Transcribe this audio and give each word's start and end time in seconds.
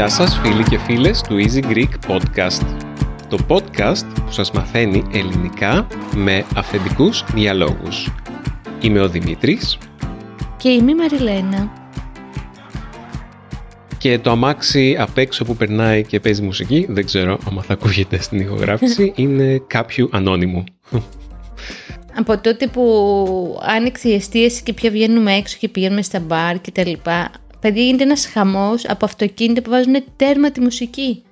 Γεια 0.00 0.08
σας 0.08 0.38
φίλοι 0.38 0.62
και 0.62 0.78
φίλες 0.78 1.20
του 1.20 1.36
Easy 1.36 1.64
Greek 1.64 1.88
Podcast. 2.08 2.76
Το 3.28 3.38
podcast 3.48 4.06
που 4.24 4.32
σας 4.32 4.50
μαθαίνει 4.50 5.04
ελληνικά 5.12 5.86
με 6.14 6.46
αυθεντικούς 6.54 7.24
διαλόγους. 7.34 8.12
Είμαι 8.80 9.00
ο 9.00 9.08
Δημήτρης. 9.08 9.78
Και 10.56 10.68
είμαι 10.68 10.90
η 10.90 10.94
Μαριλένα. 10.94 11.72
Και 13.98 14.18
το 14.18 14.30
αμάξι 14.30 14.96
απ' 14.98 15.18
έξω 15.18 15.44
που 15.44 15.56
περνάει 15.56 16.04
και 16.04 16.20
παίζει 16.20 16.42
μουσική, 16.42 16.86
δεν 16.88 17.04
ξέρω 17.04 17.38
αν 17.50 17.62
θα 17.62 17.72
ακούγεται 17.72 18.20
στην 18.20 18.40
ηχογράφηση, 18.40 19.12
είναι 19.16 19.62
κάποιου 19.66 20.08
ανώνυμου. 20.12 20.64
Από 22.14 22.40
τότε 22.40 22.66
που 22.66 23.60
άνοιξε 23.62 24.08
η 24.08 24.14
εστίαση 24.14 24.62
και 24.62 24.72
πια 24.72 24.90
βγαίνουμε 24.90 25.34
έξω 25.34 25.56
και 25.60 25.68
πηγαίνουμε 25.68 26.02
στα 26.02 26.20
μπαρ 26.20 26.60
και 26.60 26.70
τα 26.70 26.86
λοιπά, 26.86 27.30
Παιδιά 27.60 27.82
γίνεται 27.82 28.02
ένας 28.02 28.26
χαμός 28.26 28.84
από 28.88 29.04
αυτοκίνητα 29.04 29.62
που 29.62 29.70
βάζουν 29.70 30.04
τέρμα 30.16 30.50
τη 30.50 30.60
μουσική. 30.60 31.22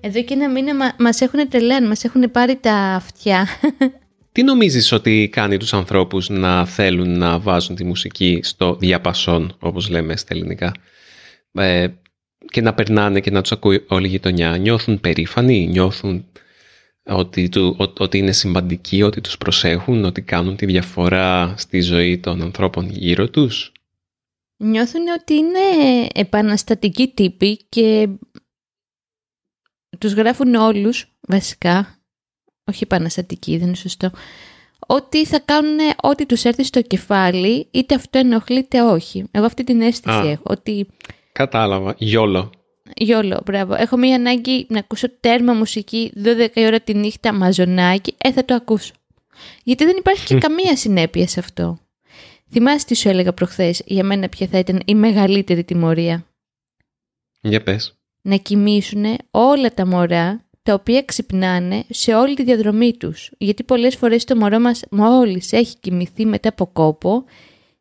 Εδώ 0.00 0.22
και 0.22 0.34
ένα 0.34 0.50
μήνα 0.50 0.74
μα, 0.74 0.92
μας 0.98 1.20
έχουν 1.20 1.48
τρελάνει, 1.48 1.86
μας 1.86 2.04
έχουν 2.04 2.30
πάρει 2.30 2.56
τα 2.56 2.74
αυτιά. 2.74 3.46
Τι 4.32 4.42
νομίζεις 4.42 4.92
ότι 4.92 5.28
κάνει 5.32 5.56
τους 5.56 5.72
ανθρώπους 5.74 6.28
να 6.28 6.66
θέλουν 6.66 7.18
να 7.18 7.38
βάζουν 7.38 7.76
τη 7.76 7.84
μουσική 7.84 8.40
στο 8.42 8.74
διαπασόν, 8.74 9.56
όπως 9.58 9.88
λέμε 9.88 10.16
στα 10.16 10.34
ελληνικά, 10.34 10.72
ε, 11.52 11.86
και 12.50 12.60
να 12.60 12.74
περνάνε 12.74 13.20
και 13.20 13.30
να 13.30 13.40
τους 13.40 13.52
ακούει 13.52 13.84
όλη 13.88 14.06
η 14.06 14.10
γειτονιά. 14.10 14.56
Νιώθουν 14.56 15.00
περήφανοι, 15.00 15.66
νιώθουν 15.66 16.24
ότι, 17.02 17.48
του, 17.48 17.76
ότι 17.98 18.18
είναι 18.18 18.32
σημαντικοί, 18.32 19.02
ότι 19.02 19.20
τους 19.20 19.38
προσέχουν, 19.38 20.04
ότι 20.04 20.22
κάνουν 20.22 20.56
τη 20.56 20.66
διαφορά 20.66 21.54
στη 21.56 21.80
ζωή 21.80 22.18
των 22.18 22.42
ανθρώπων 22.42 22.88
γύρω 22.90 23.28
τους; 23.28 23.72
Νιώθουν 24.60 25.08
ότι 25.20 25.34
είναι 25.34 25.58
επαναστατικοί 26.14 27.08
τύποι 27.08 27.56
και 27.68 28.08
τους 29.98 30.12
γράφουν 30.12 30.54
όλους 30.54 31.12
βασικά, 31.20 31.98
όχι 32.64 32.82
επαναστατικοί 32.82 33.56
δεν 33.56 33.66
είναι 33.66 33.76
σωστό, 33.76 34.10
ότι 34.86 35.26
θα 35.26 35.38
κάνουν 35.38 35.78
ό,τι 36.00 36.26
τους 36.26 36.44
έρθει 36.44 36.64
στο 36.64 36.82
κεφάλι, 36.82 37.68
είτε 37.70 37.94
αυτό 37.94 38.18
ενοχλεί 38.18 38.58
είτε 38.58 38.82
όχι. 38.82 39.24
Εγώ 39.30 39.44
αυτή 39.44 39.64
την 39.64 39.80
αίσθηση 39.80 40.28
έχω, 40.28 40.42
ότι... 40.42 40.86
Κατάλαβα, 41.32 41.94
γιόλο. 41.98 42.50
Γιόλο, 42.96 43.40
μπράβο. 43.44 43.74
Έχω 43.74 43.96
μία 43.96 44.14
ανάγκη 44.14 44.66
να 44.68 44.78
ακούσω 44.78 45.10
τέρμα 45.20 45.52
μουσική 45.52 46.12
12 46.24 46.48
η 46.54 46.66
ώρα 46.66 46.80
τη 46.80 46.94
νύχτα 46.94 47.32
μαζονάκι, 47.32 48.14
ε 48.18 48.32
θα 48.32 48.44
το 48.44 48.54
ακούσω. 48.54 48.92
Γιατί 49.64 49.84
δεν 49.84 49.96
υπάρχει 49.96 50.26
και 50.26 50.38
καμία 50.38 50.76
συνέπεια 50.76 51.28
σε 51.28 51.40
αυτό. 51.40 51.78
Θυμάσαι 52.50 52.86
τι 52.86 52.96
σου 52.96 53.08
έλεγα 53.08 53.32
προχθές, 53.32 53.82
για 53.86 54.04
μένα 54.04 54.28
ποια 54.28 54.46
θα 54.46 54.58
ήταν 54.58 54.82
η 54.84 54.94
μεγαλύτερη 54.94 55.64
τιμωρία. 55.64 56.26
Για 57.40 57.62
πες. 57.62 57.94
Να 58.22 58.36
κοιμήσουν 58.36 59.04
όλα 59.30 59.74
τα 59.74 59.86
μωρά 59.86 60.44
τα 60.62 60.74
οποία 60.74 61.02
ξυπνάνε 61.02 61.84
σε 61.88 62.14
όλη 62.14 62.34
τη 62.34 62.44
διαδρομή 62.44 62.96
τους. 62.96 63.30
Γιατί 63.38 63.62
πολλές 63.62 63.96
φορές 63.96 64.24
το 64.24 64.36
μωρό 64.36 64.58
μας 64.58 64.82
μόλις 64.90 65.52
έχει 65.52 65.76
κοιμηθεί 65.80 66.26
μετά 66.26 66.48
από 66.48 66.66
κόπο 66.66 67.24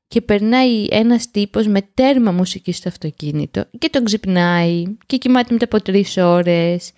και 0.08 0.22
περνάει 0.22 0.86
ένας 0.90 1.32
τύπος 1.32 1.68
με 1.68 1.82
τέρμα 1.94 2.32
μουσική 2.32 2.72
στο 2.72 2.90
αυτοκίνητο 2.90 3.66
και 3.80 3.90
τον 3.90 4.04
ξυπνάει 4.04 4.84
και 5.06 5.18
κοιμάται 5.18 5.54
μετά 5.54 5.66
από 5.66 5.82
τρεις 5.82 6.18
ώρες. 6.18 6.92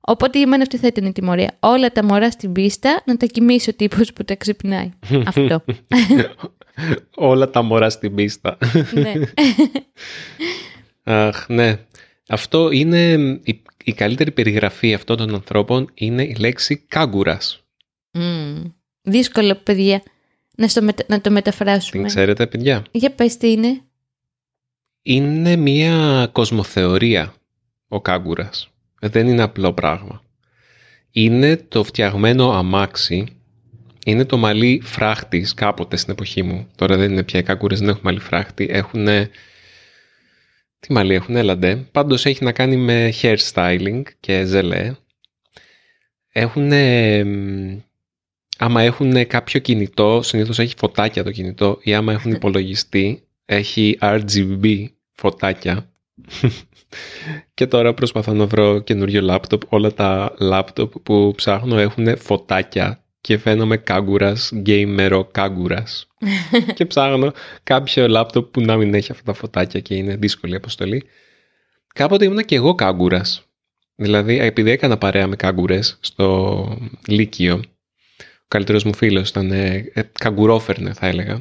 Οπότε 0.00 0.38
για 0.38 0.46
μένα 0.46 0.62
αυτή 0.62 0.76
θα 0.76 0.86
ήταν 0.86 1.04
η 1.04 1.12
τιμωρία. 1.12 1.56
Όλα 1.60 1.92
τα 1.92 2.04
μωρά 2.04 2.30
στην 2.30 2.52
πίστα 2.52 3.02
να 3.06 3.16
τα 3.16 3.26
κοιμήσει 3.26 3.70
ο 3.70 3.74
τύπος 3.74 4.12
που 4.12 4.24
τα 4.24 4.34
ξυπνάει. 4.34 4.90
Αυτό. 5.26 5.64
Όλα 7.14 7.50
τα 7.50 7.62
μωρά 7.62 7.90
στην 7.90 8.14
πίστα. 8.14 8.58
ναι. 8.94 9.12
Αχ, 11.02 11.48
ναι. 11.48 11.78
Αυτό 12.28 12.70
είναι 12.70 13.12
η, 13.84 13.92
καλύτερη 13.92 14.30
περιγραφή 14.30 14.94
αυτών 14.94 15.16
των 15.16 15.34
ανθρώπων 15.34 15.90
είναι 15.94 16.22
η 16.22 16.36
λέξη 16.38 16.76
κάγκουρας. 16.76 17.64
Δύσκολο, 19.02 19.54
παιδιά, 19.54 20.02
να, 20.56 20.68
στο 20.68 20.80
να 21.06 21.20
το 21.20 21.30
μεταφράσουμε. 21.30 22.02
Την 22.02 22.06
ξέρετε, 22.06 22.46
παιδιά. 22.46 22.82
Για 22.90 23.10
πες 23.10 23.36
τι 23.36 23.50
είναι. 23.50 23.80
Είναι 25.02 25.56
μια 25.56 26.28
κοσμοθεωρία 26.32 27.34
ο 27.88 28.00
κάγκουρας. 28.00 28.70
Δεν 29.00 29.28
είναι 29.28 29.42
απλό 29.42 29.72
πράγμα. 29.72 30.22
Είναι 31.10 31.56
το 31.56 31.84
φτιαγμένο 31.84 32.52
αμάξι 32.52 33.39
είναι 34.06 34.24
το 34.24 34.36
μαλλί 34.36 34.80
φράχτης 34.84 35.54
κάποτε 35.54 35.96
στην 35.96 36.12
εποχή 36.12 36.42
μου. 36.42 36.68
Τώρα 36.76 36.96
δεν 36.96 37.10
είναι 37.10 37.22
πια 37.22 37.40
οι 37.40 37.42
κάκουρε, 37.42 37.76
δεν 37.76 37.88
έχουν 37.88 38.00
μαλλί 38.04 38.20
φράχτη. 38.20 38.66
Έχουν. 38.70 39.06
Τι 40.80 40.92
μαλλί 40.92 41.14
έχουν, 41.14 41.36
έλαντε. 41.36 41.76
Πάντως 41.76 42.26
έχει 42.26 42.44
να 42.44 42.52
κάνει 42.52 42.76
με 42.76 43.12
hair 43.22 43.36
styling 43.52 44.02
και 44.20 44.44
ζελέ. 44.44 44.94
Έχουν. 46.32 46.72
Άμα 48.58 48.82
έχουν 48.82 49.26
κάποιο 49.26 49.60
κινητό, 49.60 50.20
συνήθως 50.22 50.58
έχει 50.58 50.74
φωτάκια 50.78 51.24
το 51.24 51.30
κινητό 51.30 51.78
ή 51.82 51.94
άμα 51.94 52.12
έχουν 52.12 52.32
υπολογιστή, 52.32 53.22
έχει 53.44 53.98
RGB 54.00 54.84
φωτάκια. 55.12 55.92
και 57.54 57.66
τώρα 57.66 57.94
προσπαθώ 57.94 58.32
να 58.32 58.46
βρω 58.46 58.80
καινούριο 58.80 59.20
λάπτοπ. 59.20 59.62
Όλα 59.72 59.94
τα 59.94 60.34
λάπτοπ 60.38 60.98
που 60.98 61.32
ψάχνω 61.36 61.78
έχουν 61.78 62.16
φωτάκια 62.18 63.04
και 63.20 63.38
φαίνομαι 63.38 63.76
κάγκουρας, 63.76 64.50
γκέιμερο 64.54 65.24
κάγκουρας. 65.24 66.08
και 66.74 66.86
ψάχνω 66.86 67.32
κάποιο 67.62 68.08
λάπτοπ 68.08 68.52
που 68.52 68.60
να 68.60 68.76
μην 68.76 68.94
έχει 68.94 69.12
αυτά 69.12 69.24
τα 69.24 69.32
φωτάκια 69.32 69.80
και 69.80 69.94
είναι 69.94 70.16
δύσκολη 70.16 70.54
αποστολή. 70.54 71.04
Κάποτε 71.94 72.24
ήμουν 72.24 72.44
και 72.44 72.54
εγώ 72.54 72.74
κάγκουρας. 72.74 73.44
Δηλαδή, 73.94 74.38
επειδή 74.38 74.70
έκανα 74.70 74.98
παρέα 74.98 75.26
με 75.26 75.36
κάγκουρες 75.36 75.98
στο 76.00 76.78
Λύκειο, 77.06 77.54
ο 78.16 78.46
καλύτερος 78.48 78.84
μου 78.84 78.94
φίλος 78.94 79.28
ήταν 79.28 79.50
ε, 79.52 79.90
ε 79.94 80.02
καγκουρόφερνε 80.12 80.92
θα 80.92 81.06
έλεγα. 81.06 81.38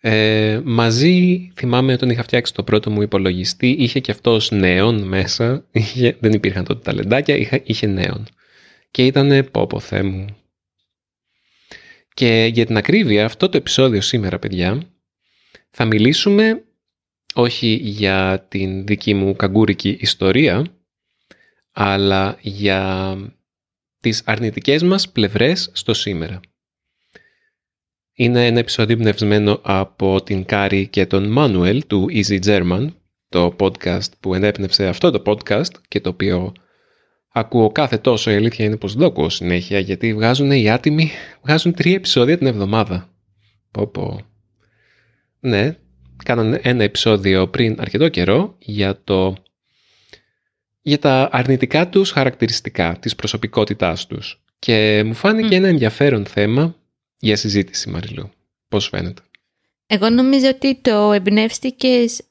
Ε, 0.00 0.60
μαζί 0.64 1.50
θυμάμαι 1.54 1.92
όταν 1.92 2.10
είχα 2.10 2.22
φτιάξει 2.22 2.54
το 2.54 2.62
πρώτο 2.62 2.90
μου 2.90 3.02
υπολογιστή, 3.02 3.68
είχε 3.68 4.00
και 4.00 4.10
αυτός 4.10 4.50
νέον 4.50 5.02
μέσα, 5.02 5.64
είχε, 5.70 6.16
δεν 6.20 6.32
υπήρχαν 6.32 6.64
τότε 6.64 6.80
ταλεντάκια, 6.80 7.36
είχε, 7.36 7.62
είχε 7.64 7.86
νέον. 7.86 8.26
Και 8.90 9.06
ήταν 9.06 9.48
πω 9.50 9.66
πω 9.66 9.80
Θεέ 9.80 10.02
μου, 10.02 10.26
και 12.16 12.50
για 12.52 12.66
την 12.66 12.76
ακρίβεια, 12.76 13.24
αυτό 13.24 13.48
το 13.48 13.56
επεισόδιο 13.56 14.00
σήμερα, 14.00 14.38
παιδιά, 14.38 14.82
θα 15.70 15.84
μιλήσουμε 15.84 16.64
όχι 17.34 17.80
για 17.82 18.46
την 18.48 18.86
δική 18.86 19.14
μου 19.14 19.36
καγκούρικη 19.36 19.96
ιστορία, 20.00 20.66
αλλά 21.72 22.38
για 22.40 23.16
τις 24.00 24.22
αρνητικές 24.24 24.82
μας 24.82 25.10
πλευρές 25.10 25.70
στο 25.72 25.94
σήμερα. 25.94 26.40
Είναι 28.12 28.46
ένα 28.46 28.58
επεισόδιο 28.58 28.96
πνευσμένο 28.96 29.60
από 29.62 30.22
την 30.22 30.44
Κάρη 30.44 30.88
και 30.88 31.06
τον 31.06 31.30
Μάνουελ 31.30 31.86
του 31.86 32.06
Easy 32.10 32.42
German, 32.44 32.88
το 33.28 33.56
podcast 33.58 34.18
που 34.20 34.34
ενέπνευσε 34.34 34.86
αυτό 34.86 35.10
το 35.10 35.22
podcast 35.26 35.70
και 35.88 36.00
το 36.00 36.08
οποίο 36.08 36.52
Ακούω 37.38 37.72
κάθε 37.72 37.98
τόσο, 37.98 38.30
η 38.30 38.34
αλήθεια 38.34 38.64
είναι 38.64 38.76
πως 38.76 38.94
δεν 38.94 39.06
ακούω 39.06 39.28
συνέχεια, 39.28 39.78
γιατί 39.78 40.14
βγάζουν 40.14 40.50
οι 40.50 40.70
άτιμοι, 40.70 41.10
βγάζουν 41.42 41.74
τρία 41.74 41.94
επεισόδια 41.94 42.38
την 42.38 42.46
εβδομάδα. 42.46 43.08
Πω 43.70 43.86
πω. 43.86 44.20
Ναι, 45.40 45.76
κάνανε 46.24 46.60
ένα 46.62 46.84
επεισόδιο 46.84 47.48
πριν 47.48 47.76
αρκετό 47.80 48.08
καιρό 48.08 48.56
για 48.58 49.00
το 49.04 49.34
για 50.82 50.98
τα 50.98 51.28
αρνητικά 51.32 51.88
τους 51.88 52.10
χαρακτηριστικά 52.10 52.96
της 53.00 53.14
προσωπικότητάς 53.14 54.06
τους. 54.06 54.44
Και 54.58 55.02
μου 55.06 55.14
φάνηκε 55.14 55.54
ένα 55.54 55.68
ενδιαφέρον 55.68 56.26
θέμα 56.26 56.76
για 57.18 57.36
συζήτηση, 57.36 57.90
Μαριλού. 57.90 58.30
Πώς 58.68 58.88
φαίνεται; 58.88 59.22
Εγώ 59.86 60.10
νομίζω 60.10 60.48
ότι 60.48 60.80
το 60.80 61.12
εμπνεύστηκες 61.12 62.22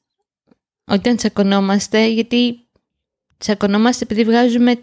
όταν 0.86 1.16
τσακωνόμαστε, 1.16 2.08
γιατί 2.08 2.60
τσακωνόμαστε 3.38 4.04
επειδή 4.04 4.24
βγάζουμε 4.24 4.80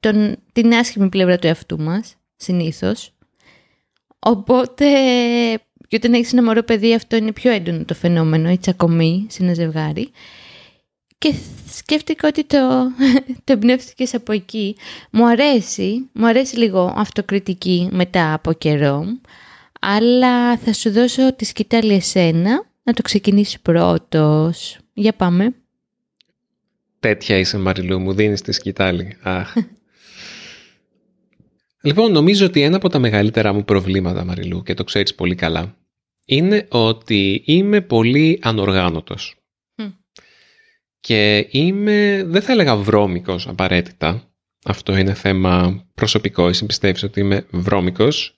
τον, 0.00 0.36
την 0.52 0.74
άσχημη 0.74 1.08
πλευρά 1.08 1.38
του 1.38 1.46
εαυτού 1.46 1.80
μας, 1.80 2.16
συνήθως. 2.36 3.12
Οπότε, 4.18 4.84
και 5.88 5.96
όταν 5.96 6.12
έχεις 6.12 6.32
ένα 6.32 6.42
μωρό 6.42 6.62
παιδί, 6.62 6.94
αυτό 6.94 7.16
είναι 7.16 7.32
πιο 7.32 7.50
έντονο 7.50 7.84
το 7.84 7.94
φαινόμενο, 7.94 8.50
η 8.50 8.58
τσακωμή 8.58 9.26
σε 9.30 9.42
ένα 9.42 9.54
ζευγάρι. 9.54 10.10
Και 11.18 11.34
σκέφτηκα 11.70 12.28
ότι 12.28 12.44
το, 12.44 12.58
το 13.44 13.52
εμπνεύστηκες 13.52 14.14
από 14.14 14.32
εκεί. 14.32 14.76
Μου 15.10 15.26
αρέσει, 15.26 16.08
μου 16.12 16.26
αρέσει 16.26 16.56
λίγο 16.56 16.94
αυτοκριτική 16.96 17.88
μετά 17.92 18.32
από 18.32 18.52
καιρό, 18.52 19.04
αλλά 19.80 20.56
θα 20.56 20.72
σου 20.72 20.90
δώσω 20.90 21.34
τη 21.34 21.44
σκητάλη 21.44 21.94
εσένα, 21.94 22.66
να 22.82 22.92
το 22.92 23.02
ξεκινήσεις 23.02 23.60
πρώτος. 23.60 24.78
Για 24.92 25.12
πάμε. 25.12 25.54
Τέτοια 27.00 27.38
είσαι 27.38 27.58
Μαριλού, 27.58 28.00
μου 28.00 28.12
δίνεις 28.12 28.42
τη 28.42 28.52
σκητάλη. 28.52 29.16
Αχ. 29.22 29.54
Λοιπόν, 31.82 32.12
νομίζω 32.12 32.46
ότι 32.46 32.62
ένα 32.62 32.76
από 32.76 32.88
τα 32.88 32.98
μεγαλύτερα 32.98 33.52
μου 33.52 33.64
προβλήματα, 33.64 34.24
Μαριλού, 34.24 34.62
και 34.62 34.74
το 34.74 34.84
ξέρεις 34.84 35.14
πολύ 35.14 35.34
καλά, 35.34 35.76
είναι 36.24 36.66
ότι 36.70 37.42
είμαι 37.44 37.80
πολύ 37.80 38.38
ανοργάνωτος. 38.42 39.32
και 41.00 41.46
είμαι, 41.50 42.24
δεν 42.26 42.42
θα 42.42 42.52
έλεγα 42.52 42.76
βρώμικος 42.76 43.48
απαραίτητα. 43.48 44.32
Αυτό 44.64 44.96
είναι 44.96 45.14
θέμα 45.14 45.84
προσωπικό, 45.94 46.48
εσύ 46.48 46.66
πιστεύεις 46.66 47.02
ότι 47.02 47.20
είμαι 47.20 47.46
βρώμικος. 47.50 48.36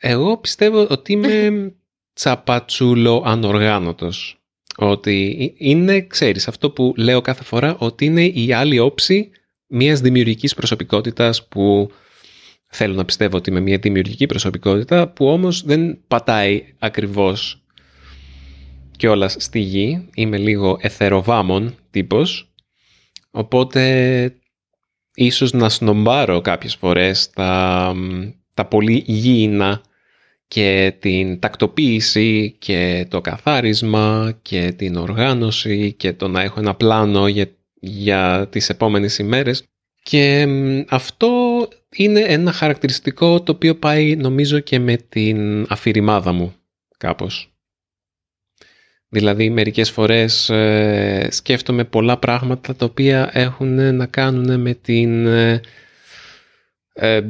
Εγώ 0.00 0.36
πιστεύω 0.38 0.86
ότι 0.90 1.12
είμαι 1.12 1.50
τσαπατσούλο 2.14 3.22
ανοργάνωτος. 3.26 4.38
Ότι 4.76 5.54
είναι, 5.58 6.00
ξέρεις, 6.00 6.48
αυτό 6.48 6.70
που 6.70 6.94
λέω 6.96 7.20
κάθε 7.20 7.44
φορά, 7.44 7.76
ότι 7.78 8.04
είναι 8.04 8.24
η 8.24 8.52
άλλη 8.52 8.78
όψη 8.78 9.30
μιας 9.66 10.00
δημιουργικής 10.00 10.54
προσωπικότητας 10.54 11.48
που 11.48 11.90
θέλω 12.74 12.94
να 12.94 13.04
πιστεύω 13.04 13.36
ότι 13.36 13.50
είμαι 13.50 13.60
μια 13.60 13.78
δημιουργική 13.78 14.26
προσωπικότητα 14.26 15.08
που 15.08 15.26
όμως 15.26 15.62
δεν 15.62 15.98
πατάει 16.06 16.74
ακριβώς 16.78 17.62
και 18.96 19.08
όλα 19.08 19.28
στη 19.28 19.58
γη. 19.58 20.08
Είμαι 20.14 20.38
λίγο 20.38 20.78
εθεροβάμων 20.80 21.74
τύπος. 21.90 22.52
Οπότε 23.30 24.34
ίσως 25.14 25.52
να 25.52 25.68
σνομπάρω 25.68 26.40
κάποιες 26.40 26.74
φορές 26.74 27.30
τα, 27.30 27.94
τα 28.54 28.64
πολύ 28.64 29.04
υγιεινά 29.06 29.82
και 30.48 30.94
την 30.98 31.38
τακτοποίηση 31.38 32.56
και 32.58 33.06
το 33.10 33.20
καθάρισμα 33.20 34.38
και 34.42 34.72
την 34.76 34.96
οργάνωση 34.96 35.92
και 35.92 36.12
το 36.12 36.28
να 36.28 36.42
έχω 36.42 36.60
ένα 36.60 36.74
πλάνο 36.74 37.28
για, 37.28 37.46
για 37.80 38.48
τις 38.50 38.68
επόμενες 38.68 39.18
ημέρες. 39.18 39.64
Και 40.10 40.46
αυτό 40.88 41.28
είναι 41.90 42.20
ένα 42.20 42.52
χαρακτηριστικό 42.52 43.42
το 43.42 43.52
οποίο 43.52 43.76
πάει 43.76 44.16
νομίζω 44.16 44.58
και 44.58 44.78
με 44.78 44.96
την 44.96 45.66
αφηρημάδα 45.68 46.32
μου 46.32 46.54
κάπως. 46.98 47.54
Δηλαδή 49.08 49.50
μερικές 49.50 49.90
φορές 49.90 50.48
ε, 50.48 51.28
σκέφτομαι 51.30 51.84
πολλά 51.84 52.18
πράγματα 52.18 52.74
τα 52.76 52.84
οποία 52.84 53.30
έχουν 53.32 53.96
να 53.96 54.06
κάνουν 54.06 54.60
με 54.60 54.74
την... 54.74 55.26
Ε, 55.26 55.60
ε, 56.92 57.20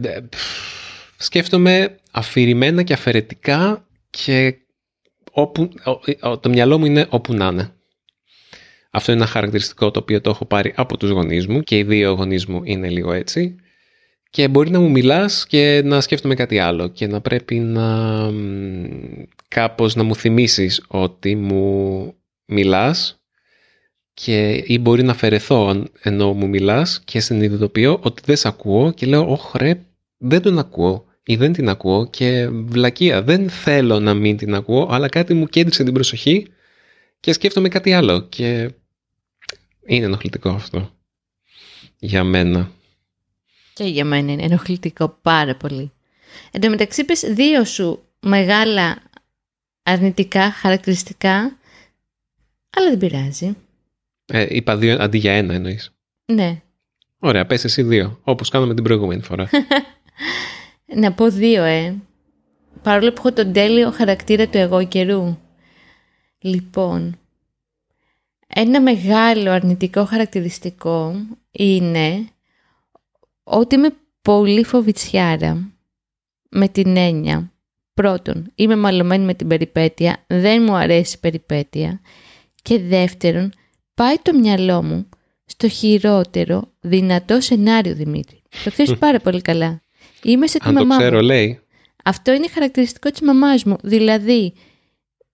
σκέφτομαι 1.17 1.97
αφηρημένα 2.11 2.83
και 2.83 2.93
αφαιρετικά 2.93 3.87
και 4.11 4.55
όπου, 5.31 5.69
το 6.41 6.49
μυαλό 6.49 6.79
μου 6.79 6.85
είναι 6.85 7.07
όπου 7.09 7.35
να 7.35 7.47
είναι. 7.47 7.73
Αυτό 8.97 9.13
είναι 9.13 9.21
ένα 9.21 9.31
χαρακτηριστικό 9.31 9.91
το 9.91 10.01
οποίο 10.01 10.21
το 10.21 10.31
έχω 10.31 10.45
πάρει 10.45 10.73
από 10.77 10.97
τους 10.97 11.11
γονείς 11.11 11.47
μου 11.47 11.61
και 11.61 11.79
οι 11.79 11.83
δύο 11.83 12.13
γονείς 12.13 12.47
μου 12.47 12.61
είναι 12.65 12.89
λίγο 12.89 13.13
έτσι. 13.13 13.57
Και 14.31 14.49
μπορεί 14.49 14.71
να 14.71 14.81
μου 14.81 14.91
μιλάς 14.91 15.47
και 15.47 15.83
να 15.85 16.01
σκέφτομαι 16.01 16.35
κάτι 16.35 16.59
άλλο 16.59 16.89
και 16.89 17.07
να 17.07 17.21
πρέπει 17.21 17.59
να 17.59 18.31
κάπως 19.49 19.95
να 19.95 20.03
μου 20.03 20.15
θυμίσεις 20.15 20.85
ότι 20.87 21.35
μου 21.35 22.15
μιλάς 22.47 23.23
και 24.15 24.65
ή 24.67 24.79
μπορεί 24.79 25.03
να 25.03 25.13
αφαιρεθώ 25.13 25.85
ενώ 26.03 26.33
μου 26.33 26.49
μιλάς 26.49 27.01
και 27.05 27.21
συνειδητοποιώ 27.21 27.99
ότι 28.03 28.23
δεν 28.25 28.37
σε 28.37 28.49
ακούω 28.49 28.93
και 28.93 29.07
λέω 29.07 29.31
«Ωχ 29.31 29.55
ρε, 29.55 29.81
δεν 30.17 30.43
τον 30.43 30.59
ακούω» 30.59 31.05
ή 31.23 31.37
δεν 31.37 31.53
την 31.53 31.69
ακούω 31.69 32.11
και 32.11 32.49
βλακεία, 32.49 33.23
δεν 33.23 33.49
θέλω 33.49 34.01
να 34.01 34.15
μην 34.15 34.37
την 34.37 34.55
ακούω 34.55 34.89
αλλά 34.91 35.09
κάτι 35.09 35.35
μου 35.35 35.47
κέντρισε 35.47 35.85
την 35.85 35.93
προσοχή 35.93 36.47
και 37.21 37.33
σκέφτομαι 37.33 37.69
κάτι 37.69 37.93
άλλο 37.93 38.21
και 38.21 38.71
είναι 39.87 40.05
ενοχλητικό 40.05 40.49
αυτό 40.49 40.91
για 41.99 42.25
μένα. 42.25 42.71
Και 43.73 43.85
για 43.85 44.05
μένα 44.05 44.33
είναι 44.33 44.43
ενοχλητικό 44.43 45.19
πάρα 45.23 45.57
πολύ. 45.57 45.93
Εν 46.51 46.61
τω 46.61 46.69
μεταξύ 46.69 47.01
είπες 47.01 47.21
δύο 47.21 47.65
σου 47.65 48.03
μεγάλα 48.21 49.03
αρνητικά 49.83 50.51
χαρακτηριστικά, 50.51 51.59
αλλά 52.71 52.89
δεν 52.89 52.99
πειράζει. 52.99 53.57
Ε, 54.27 54.47
είπα 54.49 54.77
δύο 54.77 55.03
αντί 55.03 55.19
για 55.19 55.33
ένα 55.33 55.55
εννοείς. 55.55 55.93
Ναι. 56.25 56.63
Ωραία, 57.19 57.47
πες 57.47 57.65
εσύ 57.65 57.83
δύο, 57.83 58.21
όπως 58.23 58.49
κάναμε 58.49 58.75
την 58.75 58.85
προηγούμενη 58.85 59.23
φορά. 59.23 59.49
Να 61.03 61.13
πω 61.13 61.31
δύο, 61.31 61.63
ε. 61.63 61.97
Παρόλο 62.83 63.13
που 63.13 63.19
έχω 63.19 63.33
τον 63.33 63.53
τέλειο 63.53 63.91
χαρακτήρα 63.91 64.49
του 64.49 64.59
εγώ 64.59 64.87
καιρού. 64.87 65.39
Λοιπόν, 66.39 67.19
ένα 68.55 68.81
μεγάλο 68.81 69.51
αρνητικό 69.51 70.05
χαρακτηριστικό 70.05 71.15
είναι 71.51 72.29
ότι 73.45 73.75
είμαι 73.75 73.91
πολύ 74.23 74.65
φοβητσιάρα 74.65 75.73
με 76.49 76.69
την 76.69 76.97
έννοια. 76.97 77.53
Πρώτον, 77.95 78.51
είμαι 78.55 78.77
μαλωμένη 78.77 79.25
με 79.25 79.35
την 79.35 79.49
περιπέτεια, 79.49 80.25
δεν 80.27 80.63
μου 80.63 80.75
αρέσει 80.75 81.15
η 81.17 81.21
περιπέτεια. 81.21 82.01
Και 82.63 82.79
δεύτερον, 82.79 83.53
πάει 83.95 84.15
το 84.23 84.39
μυαλό 84.39 84.83
μου 84.83 85.09
στο 85.45 85.69
χειρότερο 85.69 86.73
δυνατό 86.81 87.41
σενάριο, 87.41 87.95
Δημήτρη. 87.95 88.43
Το 88.65 88.71
ξέρεις 88.71 88.99
πάρα 88.99 89.21
πολύ 89.21 89.41
καλά. 89.43 89.81
Είμαι 90.23 90.47
σε 90.47 90.59
τη 90.59 90.69
Αν 90.69 90.75
μαμά 90.75 90.97
το 90.97 91.03
ξέρω, 91.03 91.17
μου. 91.17 91.23
λέει. 91.23 91.61
Αυτό 92.05 92.33
είναι 92.33 92.49
χαρακτηριστικό 92.49 93.11
της 93.11 93.21
μαμάς 93.21 93.65
μου. 93.65 93.77
Δηλαδή, 93.83 94.53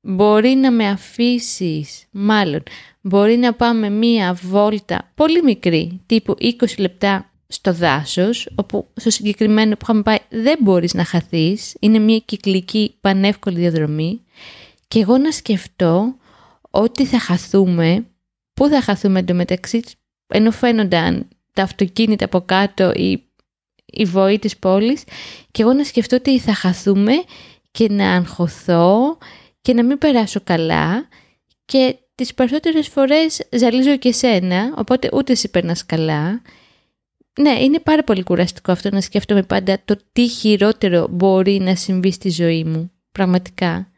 μπορεί 0.00 0.48
να 0.48 0.70
με 0.70 0.88
αφήσεις, 0.88 2.04
μάλλον, 2.10 2.62
μπορεί 3.00 3.36
να 3.36 3.54
πάμε 3.54 3.90
μία 3.90 4.38
βόλτα 4.42 5.10
πολύ 5.14 5.42
μικρή, 5.42 6.00
τύπου 6.06 6.34
20 6.40 6.78
λεπτά 6.78 7.30
στο 7.46 7.72
δάσος, 7.72 8.48
όπου 8.54 8.88
στο 8.94 9.10
συγκεκριμένο 9.10 9.70
που 9.70 9.80
είχαμε 9.82 10.02
πάει 10.02 10.18
δεν 10.28 10.56
μπορείς 10.60 10.94
να 10.94 11.04
χαθείς, 11.04 11.76
είναι 11.80 11.98
μια 11.98 12.18
κυκλική 12.18 12.94
πανεύκολη 13.00 13.58
διαδρομή. 13.58 14.20
Και 14.88 15.00
εγώ 15.00 15.18
να 15.18 15.30
σκεφτώ 15.30 16.14
ότι 16.70 17.06
θα 17.06 17.18
χαθούμε, 17.18 18.06
πού 18.54 18.68
θα 18.68 18.82
χαθούμε 18.82 19.18
εντωμεταξύ, 19.18 19.82
ενώ 20.26 20.50
φαίνονταν 20.50 21.28
τα 21.52 21.62
αυτοκίνητα 21.62 22.24
από 22.24 22.40
κάτω 22.40 22.92
ή 22.94 23.22
η 23.86 24.04
βοή 24.04 24.38
της 24.38 24.56
πόλης. 24.56 25.04
Και 25.50 25.62
εγώ 25.62 25.72
να 25.72 25.84
σκεφτώ 25.84 26.16
ότι 26.16 26.38
θα 26.38 26.54
χαθούμε 26.54 27.12
και 27.70 27.88
να 27.90 28.12
αγχωθώ 28.12 29.18
και 29.60 29.74
να 29.74 29.84
μην 29.84 29.98
περάσω 29.98 30.40
καλά 30.44 31.08
και 31.64 31.96
τις 32.14 32.34
περισσότερες 32.34 32.88
φορές 32.88 33.48
ζαλίζω 33.56 33.96
και 33.96 34.12
σένα, 34.12 34.74
οπότε 34.76 35.10
ούτε 35.12 35.32
εσύ 35.32 35.50
περνάς 35.50 35.86
καλά. 35.86 36.42
Ναι, 37.40 37.50
είναι 37.60 37.78
πάρα 37.78 38.04
πολύ 38.04 38.22
κουραστικό 38.22 38.72
αυτό 38.72 38.90
να 38.90 39.00
σκέφτομαι 39.00 39.42
πάντα 39.42 39.80
το 39.84 39.96
τι 40.12 40.28
χειρότερο 40.28 41.08
μπορεί 41.10 41.58
να 41.58 41.74
συμβεί 41.74 42.12
στη 42.12 42.30
ζωή 42.30 42.64
μου, 42.64 42.90
πραγματικά. 43.12 43.90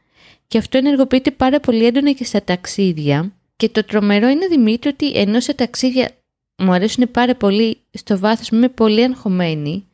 Και 0.48 0.58
αυτό 0.58 0.78
ενεργοποιείται 0.78 1.30
πάρα 1.30 1.60
πολύ 1.60 1.84
έντονα 1.84 2.12
και 2.12 2.24
στα 2.24 2.42
ταξίδια. 2.42 3.32
Και 3.56 3.68
το 3.68 3.84
τρομερό 3.84 4.28
είναι, 4.28 4.46
Δημήτρη, 4.46 4.88
ότι 4.88 5.12
ενώ 5.12 5.40
σε 5.40 5.54
ταξίδια 5.54 6.10
μου 6.58 6.72
αρέσουν 6.72 7.10
πάρα 7.10 7.34
πολύ, 7.34 7.78
στο 7.90 8.18
βάθος 8.18 8.50
μου 8.50 8.58
είμαι 8.58 8.68
πολύ 8.68 9.02
αγχωμένη, 9.02 9.86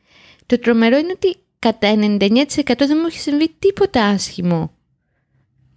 το 0.46 0.58
τρομερό 0.58 0.98
είναι 0.98 1.12
ότι 1.14 1.36
κατά 1.58 1.94
99% 1.94 2.26
δεν 2.78 2.96
μου 3.00 3.06
έχει 3.06 3.18
συμβεί 3.18 3.54
τίποτα 3.58 4.04
άσχημο 4.04 4.72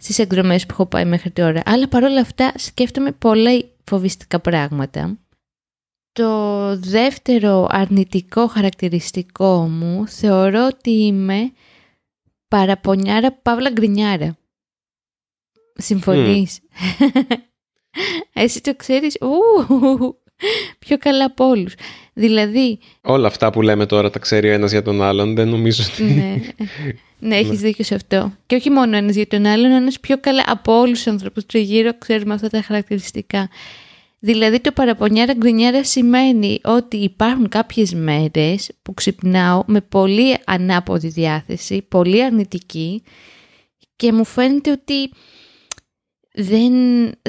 στις 0.01 0.19
εκδρομές 0.19 0.65
που 0.65 0.71
έχω 0.73 0.85
πάει 0.85 1.05
μέχρι 1.05 1.31
τώρα. 1.31 1.61
Αλλά 1.65 1.87
παρόλα 1.87 2.21
αυτά 2.21 2.53
σκέφτομαι 2.55 3.11
πολλά 3.11 3.63
φοβιστικά 3.83 4.39
πράγματα. 4.39 5.17
Το 6.11 6.75
δεύτερο 6.77 7.67
αρνητικό 7.69 8.47
χαρακτηριστικό 8.47 9.67
μου 9.67 10.07
θεωρώ 10.07 10.65
ότι 10.65 10.91
είμαι 10.91 11.51
παραπονιάρα 12.47 13.31
παύλα 13.31 13.69
γκρινιάρα. 13.69 14.37
Συμφωνείς; 15.73 16.59
Εσύ 18.33 18.61
το 18.61 18.75
ξέρεις, 18.75 19.17
ου, 19.21 20.20
πιο 20.79 20.97
καλά 20.97 21.25
από 21.25 21.47
όλους. 21.47 21.73
Δηλαδή... 22.13 22.79
Όλα 23.01 23.27
αυτά 23.27 23.49
που 23.49 23.61
λέμε 23.61 23.85
τώρα 23.85 24.09
τα 24.09 24.19
ξέρει 24.19 24.49
ο 24.49 24.51
ένας 24.51 24.71
για 24.71 24.81
τον 24.81 25.01
άλλον, 25.01 25.35
δεν 25.35 25.47
νομίζω 25.47 25.83
ότι... 25.93 26.03
ναι, 26.03 26.35
ναι, 27.19 27.35
έχεις 27.35 27.59
δίκιο 27.59 27.83
σε 27.83 27.95
αυτό. 27.95 28.33
Και 28.45 28.55
όχι 28.55 28.69
μόνο 28.69 28.97
ένας 28.97 29.15
για 29.15 29.27
τον 29.27 29.45
άλλον, 29.45 29.71
ένας 29.71 29.99
πιο 29.99 30.17
καλά 30.19 30.43
από 30.47 30.79
όλους 30.79 30.97
τους 30.97 31.07
ανθρώπους 31.07 31.45
του 31.45 31.57
γύρω 31.57 31.97
ξέρουμε 31.97 32.33
αυτά 32.33 32.49
τα 32.49 32.61
χαρακτηριστικά. 32.61 33.49
Δηλαδή 34.23 34.59
το 34.59 34.71
παραπονιάρα 34.71 35.33
γκρινιάρα 35.33 35.83
σημαίνει 35.83 36.59
ότι 36.63 36.97
υπάρχουν 36.97 37.49
κάποιες 37.49 37.93
μέρες 37.93 38.69
που 38.81 38.93
ξυπνάω 38.93 39.63
με 39.67 39.81
πολύ 39.81 40.37
ανάποδη 40.45 41.07
διάθεση, 41.07 41.81
πολύ 41.81 42.23
αρνητική 42.23 43.03
και 43.95 44.11
μου 44.11 44.25
φαίνεται 44.25 44.71
ότι 44.71 45.11
δεν 46.33 46.73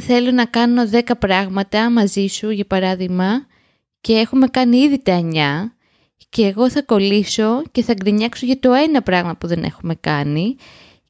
θέλω 0.01 0.31
να 0.31 0.45
κάνω 0.45 0.83
10 0.93 1.01
πράγματα 1.19 1.91
μαζί 1.91 2.27
σου 2.27 2.51
για 2.51 2.67
παράδειγμα 2.67 3.47
και 4.01 4.13
έχουμε 4.13 4.47
κάνει 4.47 4.77
ήδη 4.77 4.99
τα 4.99 5.29
9 5.33 5.37
και 6.29 6.47
εγώ 6.47 6.71
θα 6.71 6.83
κολλήσω 6.83 7.63
και 7.73 7.83
θα 7.83 7.95
γκρινιάξω 7.95 8.47
για 8.47 8.59
το 8.61 8.73
ένα 8.73 9.03
πράγμα 9.03 9.37
που 9.37 9.47
δεν 9.47 9.63
έχουμε 9.63 9.95
κάνει 9.95 10.57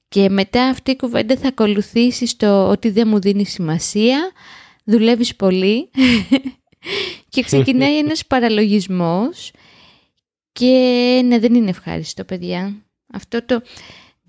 και 0.09 0.29
μετά 0.29 0.65
αυτή 0.65 0.91
η 0.91 0.97
κουβέντα 0.97 1.37
θα 1.37 1.49
ακολουθήσει 1.49 2.27
στο 2.27 2.69
ότι 2.69 2.91
δεν 2.91 3.09
μου 3.09 3.21
δίνεις 3.21 3.51
σημασία, 3.51 4.31
δουλεύεις 4.85 5.37
πολύ 5.37 5.91
και 7.29 7.43
ξεκινάει 7.43 7.99
ένας 7.99 8.27
παραλογισμός 8.27 9.51
και 10.53 10.69
ναι 11.25 11.39
δεν 11.39 11.55
είναι 11.55 11.71
ευχάριστο 11.71 12.25
παιδιά. 12.25 12.75
Αυτό 13.13 13.45
το 13.45 13.63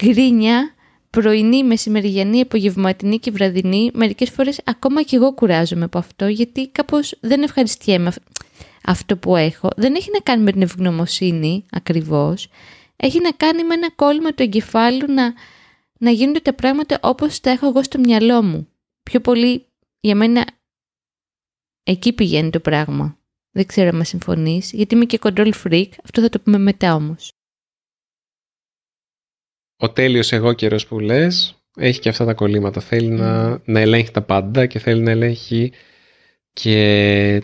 γκρίνια 0.04 0.74
πρωινή, 1.14 1.64
μεσημεριανή, 1.64 2.42
απογευματινή 2.42 3.20
και 3.20 3.32
βραδινή, 3.32 3.92
μερικές 3.94 4.30
φορές 4.30 4.60
ακόμα 4.64 5.02
και 5.02 5.16
εγώ 5.16 5.34
κουράζομαι 5.34 5.84
από 5.84 5.98
αυτό, 5.98 6.28
γιατί 6.28 6.68
κάπως 6.68 7.18
δεν 7.22 7.44
ευχαριστιέμαι 7.44 8.12
αυτό 8.84 9.18
που 9.18 9.36
έχω. 9.36 9.70
Δεν 9.76 9.96
έχει 9.96 10.10
να 10.14 10.20
κάνει 10.20 10.44
με 10.44 10.52
την 10.52 10.62
ευγνωμοσύνη 10.62 11.66
ακριβώς. 11.72 12.48
Έχει 12.96 13.20
να 13.22 13.32
κάνει 13.32 13.64
με 13.64 13.74
ένα 13.74 13.92
κόλλημα 13.92 14.34
του 14.34 14.44
εγκεφάλου 14.44 15.14
να, 15.14 15.34
να 16.00 16.12
γίνονται 16.12 16.40
τα 16.40 16.54
πράγματα 16.54 17.00
όπως 17.02 17.40
τα 17.40 17.50
έχω 17.50 17.68
εγώ 17.68 17.84
στο 17.84 18.00
μυαλό 18.00 18.44
μου. 18.44 18.68
Πιο 19.04 19.20
πολύ 19.20 19.66
για 20.00 20.16
μένα 20.16 20.46
εκεί 21.84 22.14
πηγαίνει 22.14 22.50
το 22.50 22.60
πράγμα. 22.60 23.18
Δεν 23.52 23.66
ξέρω 23.66 23.88
αν 23.88 23.96
με 23.96 24.04
συμφωνείς, 24.04 24.72
γιατί 24.72 24.96
είμαι 24.96 25.06
και 25.06 25.20
control 25.22 25.52
freak. 25.64 25.90
Αυτό 26.04 26.22
θα 26.22 26.30
το 26.30 26.40
πούμε 26.40 26.58
μετά 26.58 26.96
όμως. 26.96 27.32
Ο 29.84 29.90
τέλειος 29.90 30.32
εγώ 30.32 30.54
καιρός 30.54 30.88
που 30.88 31.00
λες 31.00 31.56
έχει 31.76 32.00
και 32.00 32.10
αυτά 32.10 32.26
τα 32.26 32.34
κολλήματα. 32.34 32.82
Θέλει 32.82 33.10
να, 33.10 33.62
να 33.66 33.80
ελέγχει 33.80 34.12
τα 34.12 34.22
πάντα 34.22 34.66
και 34.66 34.80
θέλει 34.80 35.02
να 35.02 35.12
ελέγχει 35.12 35.72
και 36.54 37.44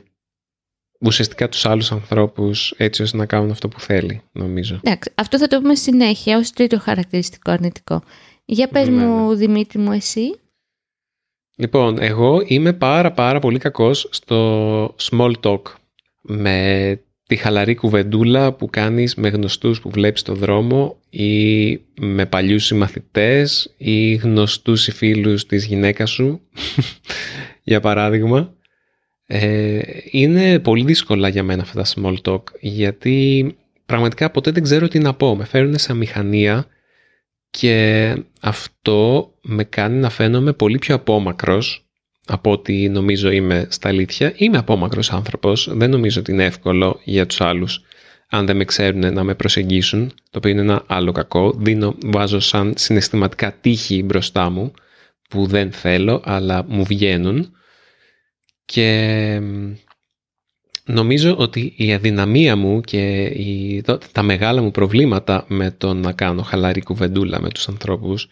ουσιαστικά 1.00 1.50
τους 1.50 1.66
άλλους 1.66 1.92
ανθρώπους 1.92 2.74
έτσι 2.78 3.02
ώστε 3.02 3.18
να 3.18 3.26
κάνουν 3.26 3.52
αυτό 3.52 3.68
που 3.68 3.80
θέλει, 3.80 4.22
νομίζω. 4.32 4.80
Εντάξει, 4.84 5.12
αυτό 5.16 5.38
θα 5.38 5.48
το 5.48 5.60
πούμε 5.62 5.76
συνέχεια 5.76 6.38
ως 6.38 6.52
τρίτο 6.52 6.80
χαρακτηριστικό 6.80 7.52
αρνητικό. 7.52 8.04
Για 8.46 8.68
πες 8.68 8.88
Ναι, 8.88 9.06
μου, 9.06 9.36
Δημήτρη 9.36 9.80
μου, 9.80 9.92
εσύ. 9.92 10.40
Λοιπόν, 11.56 12.02
εγώ 12.02 12.44
είμαι 12.46 12.74
πάρα 12.74 13.12
πάρα 13.12 13.40
πολύ 13.40 13.60
κακός 13.60 14.08
στο 14.12 14.96
small 15.10 15.34
talk. 15.42 15.62
Με 16.22 17.00
τη 17.30 17.36
χαλαρή 17.36 17.76
κουβεντούλα 17.76 18.54
που 18.54 18.70
κάνεις 18.70 19.16
με 19.16 19.30
γνωστούς 19.30 19.82
που 19.82 19.90
βλέπεις 19.90 20.20
στο 20.20 20.34
δρόμο 20.34 21.00
ή 21.10 21.72
με 22.00 22.26
παλιούς 22.26 22.66
συμμαθητές 22.66 23.74
ή 23.78 24.14
γνωστούς 24.14 24.88
ή 24.88 24.92
φίλους 24.92 25.46
της 25.46 25.66
γυναίκας 25.66 26.10
σου, 26.10 26.42
για 27.64 27.80
παράδειγμα. 27.80 28.54
Ε, 29.26 29.80
είναι 30.12 30.60
πολύ 30.60 30.84
δύσκολα 30.84 31.28
για 31.28 31.44
μένα 31.44 31.62
αυτά 31.62 31.82
τα 31.82 31.90
small 31.96 32.16
talk 32.24 32.44
γιατί 32.60 33.58
πραγματικά 33.86 34.30
ποτέ 34.32 34.52
δεν 34.52 34.64
ξέρω 34.64 34.88
τι 34.88 35.00
να 35.00 35.14
πω. 35.14 35.36
Με 35.36 35.46
φέρουν 35.46 35.78
σαν 35.78 35.98
μηχανία 35.98 36.66
και 37.50 38.16
αυτό 38.42 39.32
με 39.42 39.64
κάνει 39.64 40.00
να 40.00 40.10
φαίνομαι 40.10 40.54
πολύ 40.54 40.78
πιο 40.78 40.96
απόμακρος 40.96 41.89
από 42.30 42.52
ό,τι 42.52 42.90
νομίζω 42.90 43.32
είμαι 43.32 43.68
στα 43.70 43.90
αλήθεια. 43.90 44.34
Είμαι 44.36 44.58
απόμακρος 44.58 45.12
άνθρωπος, 45.12 45.70
δεν 45.72 45.90
νομίζω 45.90 46.20
ότι 46.20 46.32
είναι 46.32 46.46
εύκολο 46.46 47.00
για 47.04 47.26
τους 47.26 47.42
άλλους 47.42 47.82
αν 48.30 48.46
δεν 48.46 48.56
με 48.56 48.66
ξέρουν 48.66 49.14
να 49.14 49.24
με 49.24 49.36
προσεγγίσουν, 49.36 50.08
το 50.08 50.38
οποίο 50.38 50.52
είναι 50.52 50.62
ένα 50.62 50.84
άλλο 50.88 51.12
κακό. 51.12 51.54
Δίνω, 51.58 51.96
βάζω 52.06 52.40
σαν 52.40 52.74
συναισθηματικά 52.78 53.54
τύχη 53.62 54.04
μπροστά 54.04 54.50
μου 54.50 54.74
που 55.30 55.46
δεν 55.48 55.72
θέλω 55.72 56.22
αλλά 56.26 56.66
μου 56.68 56.84
βγαίνουν 56.84 57.54
και 58.66 59.42
νομίζω 60.86 61.36
ότι 61.38 61.74
η 61.78 61.94
αδυναμία 61.94 62.56
μου 62.56 62.82
και 62.82 63.24
η, 63.24 63.84
τα 64.12 64.22
μεγάλα 64.22 64.62
μου 64.62 64.72
προβλήματα 64.72 65.46
με 65.48 65.72
το 65.72 65.94
να 65.94 66.12
κάνω 66.12 66.42
χαλαρή 66.42 66.82
κουβεντούλα 66.82 67.42
με 67.42 67.50
τους 67.50 67.68
ανθρώπους 67.68 68.28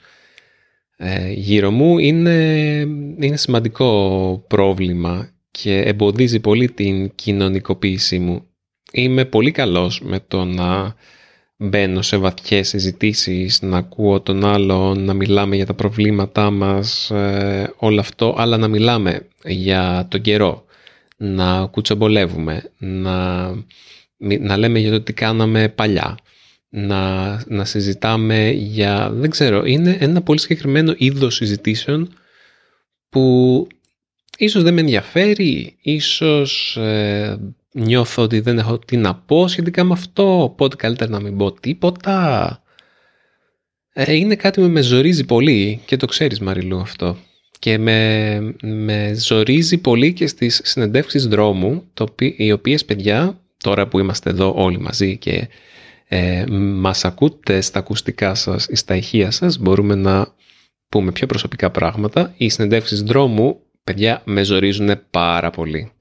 ε, 0.98 1.32
γύρω 1.32 1.72
μου 1.72 1.98
είναι, 1.98 2.80
είναι 3.20 3.38
σημαντικό 3.38 4.44
πρόβλημα 4.48 5.30
και 5.52 5.80
εμποδίζει 5.80 6.40
πολύ 6.40 6.72
την 6.72 7.16
κοινωνικοποίησή 7.16 8.20
μου. 8.20 8.46
Είμαι 8.92 9.26
πολύ 9.26 9.52
καλός 9.52 10.02
με 10.02 10.20
το 10.28 10.46
να 10.46 10.96
μπαίνω 11.58 12.02
σε 12.02 12.18
βαθιές 12.18 12.68
συζητήσεις, 12.68 13.62
να 13.62 13.78
ακούω 13.78 14.22
τον 14.22 14.46
άλλον, 14.46 15.04
να 15.04 15.14
μιλάμε 15.14 15.56
για 15.56 15.66
τα 15.66 15.74
προβλήματά 15.74 16.52
μας, 16.52 17.12
ε, 17.12 17.74
όλο 17.78 18.00
αυτό, 18.00 18.36
αλλά 18.38 18.58
να 18.58 18.68
μιλάμε 18.68 19.28
για 19.44 20.08
τον 20.10 20.22
καιρό, 20.22 20.66
να 21.18 21.66
κουτσομπολεύουμε, 21.66 22.72
να, 22.78 23.48
να 24.40 24.58
λέμε 24.58 24.80
για 24.80 24.92
το 24.92 25.02
τι 25.02 25.14
κάναμε 25.14 25.70
παλιά, 25.70 26.18
να, 26.70 27.32
να 27.48 27.66
συζητάμε 27.66 28.50
για, 28.50 29.10
δεν 29.14 29.30
ξέρω, 29.30 29.66
είναι 29.66 29.98
ένα 30.00 30.22
πολύ 30.22 30.40
συγκεκριμένο 30.40 30.94
είδος 30.98 31.36
συζητήσεων 31.36 32.14
που 33.10 33.68
ίσως 34.38 34.64
δεν 34.64 34.74
με 34.74 34.80
ενδιαφέρει, 34.80 35.78
ίσως 35.82 36.78
ε, 36.78 37.38
νιώθω 37.74 38.24
ότι 38.24 38.40
δεν 38.40 38.58
έχω 38.58 38.80
τι 38.80 38.98
να 38.98 39.16
πω 39.16 39.48
σχετικά 39.48 39.84
με 39.84 39.94
αυτό, 39.94 40.44
οπότε 40.44 40.76
καλύτερα 40.76 41.12
να 41.12 41.20
μην 41.20 41.38
πω 41.38 41.52
τίποτα. 41.52 42.62
Ε, 43.94 44.14
είναι 44.14 44.36
κάτι 44.36 44.62
που 44.62 44.68
με 44.68 44.82
ζορίζει 44.82 45.26
πολύ 45.26 45.82
και 45.86 45.98
το 45.98 46.06
ξέρεις 46.06 46.40
Μαριλού 46.40 46.80
αυτό. 46.80 47.18
Και 47.60 47.78
με, 47.78 48.40
με 48.62 49.14
ζορίζει 49.16 49.78
πολύ 49.78 50.14
και 50.14 50.28
στις 50.28 50.62
συνεντεύξεις 50.64 51.28
δρόμου, 51.28 51.84
το, 51.94 52.06
οι 52.18 52.52
οποίες 52.52 52.86
παιδιά, 52.86 53.42
τώρα 53.58 53.88
που 53.88 54.00
είμαστε 54.00 54.30
εδώ 54.30 54.54
όλοι 54.58 54.80
μαζί 54.80 55.18
και 55.18 55.48
ε, 56.08 56.44
μας 56.50 57.06
ακούτε 57.06 57.62
στα 57.62 57.80
ακουστικά 57.80 58.36
σας 58.36 58.66
ή 58.66 58.76
στα 58.76 58.96
ηχεία 58.96 59.32
σας, 59.32 59.58
μπορούμε 59.58 59.96
να 59.96 60.34
πούμε 60.90 61.12
πιο 61.12 61.28
προσωπικά 61.28 61.70
πράγματα. 61.70 62.34
Οι 62.38 62.50
συνεντεύξεις 62.50 63.02
δρόμου, 63.02 63.60
παιδιά, 63.84 64.22
με 64.26 64.44
ζορίζουν 64.44 65.00
πάρα 65.10 65.50
πολύ. 65.50 65.92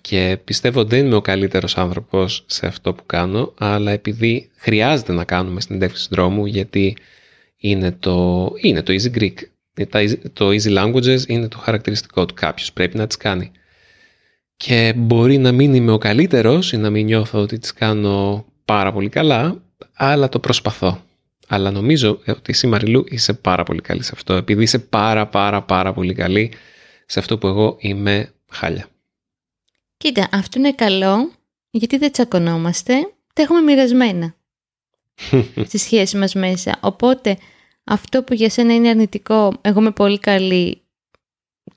Και 0.00 0.38
πιστεύω 0.44 0.84
δεν 0.84 1.06
είμαι 1.06 1.14
ο 1.14 1.20
καλύτερος 1.20 1.76
άνθρωπος 1.76 2.44
σε 2.46 2.66
αυτό 2.66 2.94
που 2.94 3.06
κάνω, 3.06 3.54
αλλά 3.58 3.90
επειδή 3.90 4.50
χρειάζεται 4.56 5.12
να 5.12 5.24
κάνουμε 5.24 5.60
συνεντεύξεις 5.60 6.08
δρόμου, 6.10 6.46
γιατί 6.46 6.96
είναι 7.56 7.92
το, 7.92 8.48
είναι 8.60 8.82
το 8.82 8.92
Easy 8.92 9.18
Greek. 9.18 9.34
Το 10.32 10.48
Easy 10.48 10.78
Languages 10.78 11.26
είναι 11.26 11.48
το 11.48 11.58
χαρακτηριστικό 11.58 12.26
του. 12.26 12.34
Κάποιος 12.34 12.72
πρέπει 12.72 12.96
να 12.96 13.06
τις 13.06 13.16
κάνει. 13.16 13.50
Και 14.56 14.92
μπορεί 14.96 15.38
να 15.38 15.52
μην 15.52 15.74
είμαι 15.74 15.92
ο 15.92 15.98
καλύτερος 15.98 16.72
ή 16.72 16.76
να 16.76 16.90
μην 16.90 17.04
νιώθω 17.04 17.40
ότι 17.40 17.58
τις 17.58 17.72
κάνω 17.72 18.46
πάρα 18.68 18.92
πολύ 18.92 19.08
καλά, 19.08 19.62
αλλά 19.94 20.28
το 20.28 20.38
προσπαθώ. 20.38 21.02
Αλλά 21.48 21.70
νομίζω 21.70 22.20
ότι 22.26 22.42
εσύ 22.46 22.66
Μαριλού 22.66 23.04
είσαι 23.08 23.32
πάρα 23.32 23.62
πολύ 23.62 23.80
καλή 23.80 24.02
σε 24.02 24.10
αυτό, 24.14 24.34
επειδή 24.34 24.62
είσαι 24.62 24.78
πάρα 24.78 25.26
πάρα 25.26 25.62
πάρα 25.62 25.92
πολύ 25.92 26.14
καλή 26.14 26.52
σε 27.06 27.18
αυτό 27.18 27.38
που 27.38 27.46
εγώ 27.46 27.76
είμαι 27.78 28.32
χάλια. 28.50 28.86
Κοίτα, 29.96 30.28
αυτό 30.32 30.58
είναι 30.58 30.72
καλό, 30.72 31.30
γιατί 31.70 31.96
δεν 31.96 32.12
τσακωνόμαστε, 32.12 32.94
τα 33.32 33.42
έχουμε 33.42 33.60
μοιρασμένα 33.60 34.34
στη 35.68 35.78
σχέση 35.78 36.16
μας 36.16 36.34
μέσα. 36.34 36.78
Οπότε 36.80 37.38
αυτό 37.84 38.22
που 38.22 38.34
για 38.34 38.50
σένα 38.50 38.74
είναι 38.74 38.88
αρνητικό, 38.88 39.52
εγώ 39.60 39.80
είμαι 39.80 39.90
πολύ 39.90 40.18
καλή 40.18 40.82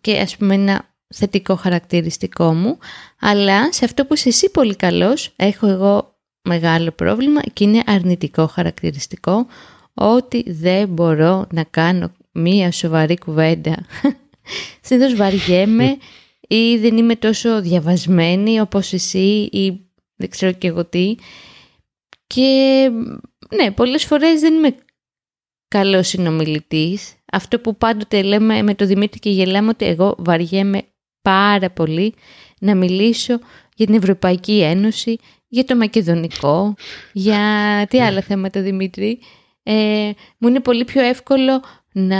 και 0.02 0.20
ας 0.20 0.38
πούμε 0.38 0.54
ένα 0.54 0.90
θετικό 1.14 1.56
χαρακτηριστικό 1.56 2.54
μου, 2.54 2.78
αλλά 3.20 3.74
σε 3.74 3.86
αυτό 3.86 4.06
που 4.06 4.14
είσαι 4.14 4.30
εσύ 4.30 4.52
πολύ 4.52 4.76
καλός, 4.76 5.34
έχω 5.36 5.68
εγώ 5.68 6.11
μεγάλο 6.42 6.92
πρόβλημα 6.92 7.42
και 7.54 7.64
είναι 7.64 7.84
αρνητικό 7.86 8.48
χαρακτηριστικό 8.48 9.48
ότι 9.94 10.44
δεν 10.52 10.88
μπορώ 10.88 11.48
να 11.52 11.64
κάνω 11.64 12.12
μία 12.32 12.72
σοβαρή 12.72 13.18
κουβέντα. 13.18 13.86
Συνήθως 14.82 15.16
βαριέμαι 15.16 15.98
ή 16.48 16.78
δεν 16.78 16.98
είμαι 16.98 17.16
τόσο 17.16 17.62
διαβασμένη 17.62 18.60
όπως 18.60 18.94
εσύ 18.94 19.50
ή 19.52 19.82
δεν 20.16 20.30
ξέρω 20.30 20.52
και 20.52 20.68
εγώ 20.68 20.86
τι. 20.86 21.16
Και 22.28 22.90
ναι, 23.56 23.72
πολλές 23.72 24.06
φορές 24.06 24.40
δεν 24.40 24.54
είμαι 24.54 24.76
καλός 25.68 26.08
συνομιλητής. 26.08 27.16
Αυτό 27.32 27.60
που 27.60 27.78
πάντοτε 27.78 28.22
λέμε 28.22 28.62
με 28.62 28.76
το 28.76 28.86
Δημήτρη 28.86 29.20
και 29.20 29.30
γελάμε 29.30 29.70
ότι 29.70 29.86
εγώ 29.86 30.16
βαριέμαι 30.18 30.82
πάρα 31.22 31.70
πολύ 31.70 32.14
να 32.60 32.76
μιλήσω 32.76 33.40
για 33.76 33.86
την 33.86 33.96
Ευρωπαϊκή 33.96 34.62
Ένωση, 34.62 35.18
για 35.52 35.66
το 35.66 35.76
Μακεδονικό, 35.76 36.74
για 37.14 37.40
τι 37.90 38.02
άλλα 38.02 38.22
θέματα 38.22 38.62
Δημήτρη. 38.62 39.20
Ε, 39.64 40.10
μου 40.38 40.48
είναι 40.48 40.60
πολύ 40.60 40.84
πιο 40.84 41.02
εύκολο 41.02 41.64
να 41.92 42.18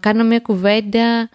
κάνω 0.00 0.24
μια 0.24 0.40
κουβέντα 0.40 1.28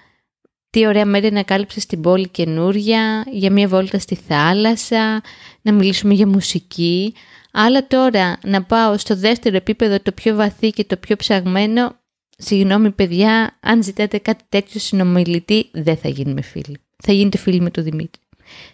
τι 0.70 0.88
ωραία 0.88 1.06
μέρη 1.06 1.32
να 1.32 1.44
κάλυψε 1.44 1.80
στην 1.80 2.02
πόλη 2.02 2.28
καινούρια, 2.28 3.26
για 3.32 3.52
μια 3.52 3.68
βόλτα 3.68 4.00
στη 4.00 4.16
θάλασσα, 4.16 5.22
να 5.62 5.74
μιλήσουμε 5.74 6.14
για 6.14 6.28
μουσική. 6.28 7.14
Αλλά 7.52 7.88
τώρα 7.88 8.38
να 8.44 8.64
πάω 8.64 8.98
στο 8.98 9.16
δεύτερο 9.16 9.56
επίπεδο, 9.56 10.00
το 10.00 10.12
πιο 10.12 10.36
βαθύ 10.36 10.70
και 10.70 10.84
το 10.84 10.98
πιο 10.98 11.16
ψαγμένο, 11.16 11.96
συγγνώμη 12.38 12.92
παιδιά, 12.92 13.58
αν 13.60 13.84
ζητάτε 13.84 14.18
κάτι 14.18 14.44
τέτοιο 14.50 14.80
συνομιλητή, 14.80 15.70
δεν 15.72 15.98
θα 15.98 16.10
γίνουμε 16.10 16.42
φίλοι. 16.42 16.78
Θα 17.04 17.12
γίνετε 17.12 17.38
φίλοι 17.38 17.62
με 17.62 17.70
τον 17.70 17.84
Δημήτρη. 17.84 18.22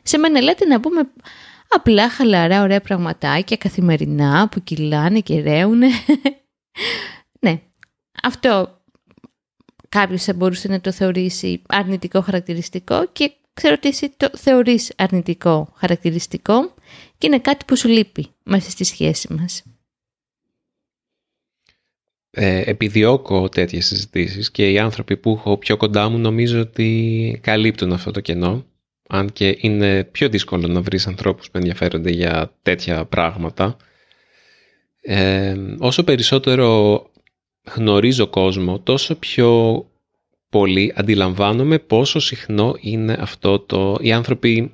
Σε 0.03 0.17
μένα 0.17 0.41
λέτε 0.41 0.65
να 0.65 0.79
πούμε 0.79 1.01
απλά 1.75 2.09
χαλαρά 2.09 2.61
ωραία 2.61 2.81
πραγματάκια 2.81 3.57
καθημερινά 3.57 4.49
που 4.49 4.63
κυλάνε 4.63 5.19
και 5.19 5.41
ρέουνε. 5.41 5.87
ναι, 7.43 7.61
αυτό 8.23 8.81
κάποιος 9.89 10.23
θα 10.23 10.33
μπορούσε 10.33 10.67
να 10.67 10.81
το 10.81 10.91
θεωρήσει 10.91 11.61
αρνητικό 11.67 12.21
χαρακτηριστικό 12.21 13.07
και 13.11 13.31
ξέρω 13.53 13.73
ότι 13.77 13.87
εσύ 13.87 14.13
το 14.17 14.29
θεωρείς 14.33 14.93
αρνητικό 14.97 15.73
χαρακτηριστικό 15.75 16.73
και 17.17 17.27
είναι 17.27 17.39
κάτι 17.39 17.65
που 17.65 17.77
σου 17.77 17.87
λείπει 17.87 18.27
μέσα 18.43 18.69
στη 18.69 18.83
σχέση 18.83 19.33
μας. 19.33 19.63
ε, 22.31 22.61
επιδιώκω 22.69 23.49
τέτοιες 23.49 23.85
συζητήσεις 23.85 24.51
και 24.51 24.71
οι 24.71 24.79
άνθρωποι 24.79 25.17
που 25.17 25.31
έχω 25.31 25.57
πιο 25.57 25.77
κοντά 25.77 26.09
μου 26.09 26.17
νομίζω 26.17 26.59
ότι 26.59 27.39
καλύπτουν 27.43 27.93
αυτό 27.93 28.11
το 28.11 28.19
κενό 28.19 28.65
αν 29.13 29.31
και 29.31 29.57
είναι 29.59 30.03
πιο 30.03 30.29
δύσκολο 30.29 30.67
να 30.67 30.81
βρεις 30.81 31.07
ανθρώπους 31.07 31.51
που 31.51 31.57
ενδιαφέρονται 31.57 32.11
για 32.11 32.53
τέτοια 32.61 33.05
πράγματα. 33.05 33.77
Ε, 35.01 35.55
όσο 35.79 36.03
περισσότερο 36.03 37.03
γνωρίζω 37.75 38.27
κόσμο, 38.27 38.79
τόσο 38.79 39.15
πιο 39.15 39.85
πολύ 40.49 40.93
αντιλαμβάνομαι 40.95 41.79
πόσο 41.79 42.19
συχνό 42.19 42.75
είναι 42.79 43.17
αυτό 43.19 43.59
το... 43.59 43.97
Οι 44.01 44.11
άνθρωποι 44.11 44.73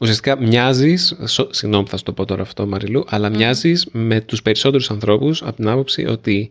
ουσιαστικά 0.00 0.40
μοιάζεις, 0.40 1.16
συγγνώμη 1.50 1.84
που 1.84 1.90
θα 1.90 1.96
σου 1.96 2.02
το 2.02 2.12
πω 2.12 2.24
τώρα 2.24 2.42
αυτό 2.42 2.66
Μαριλού, 2.66 3.04
αλλά 3.08 3.28
mm. 3.28 3.36
μοιάζεις 3.36 3.88
με 3.92 4.20
τους 4.20 4.42
περισσότερους 4.42 4.90
ανθρώπους 4.90 5.42
από 5.42 5.56
την 5.56 5.68
άποψη 5.68 6.06
ότι 6.06 6.50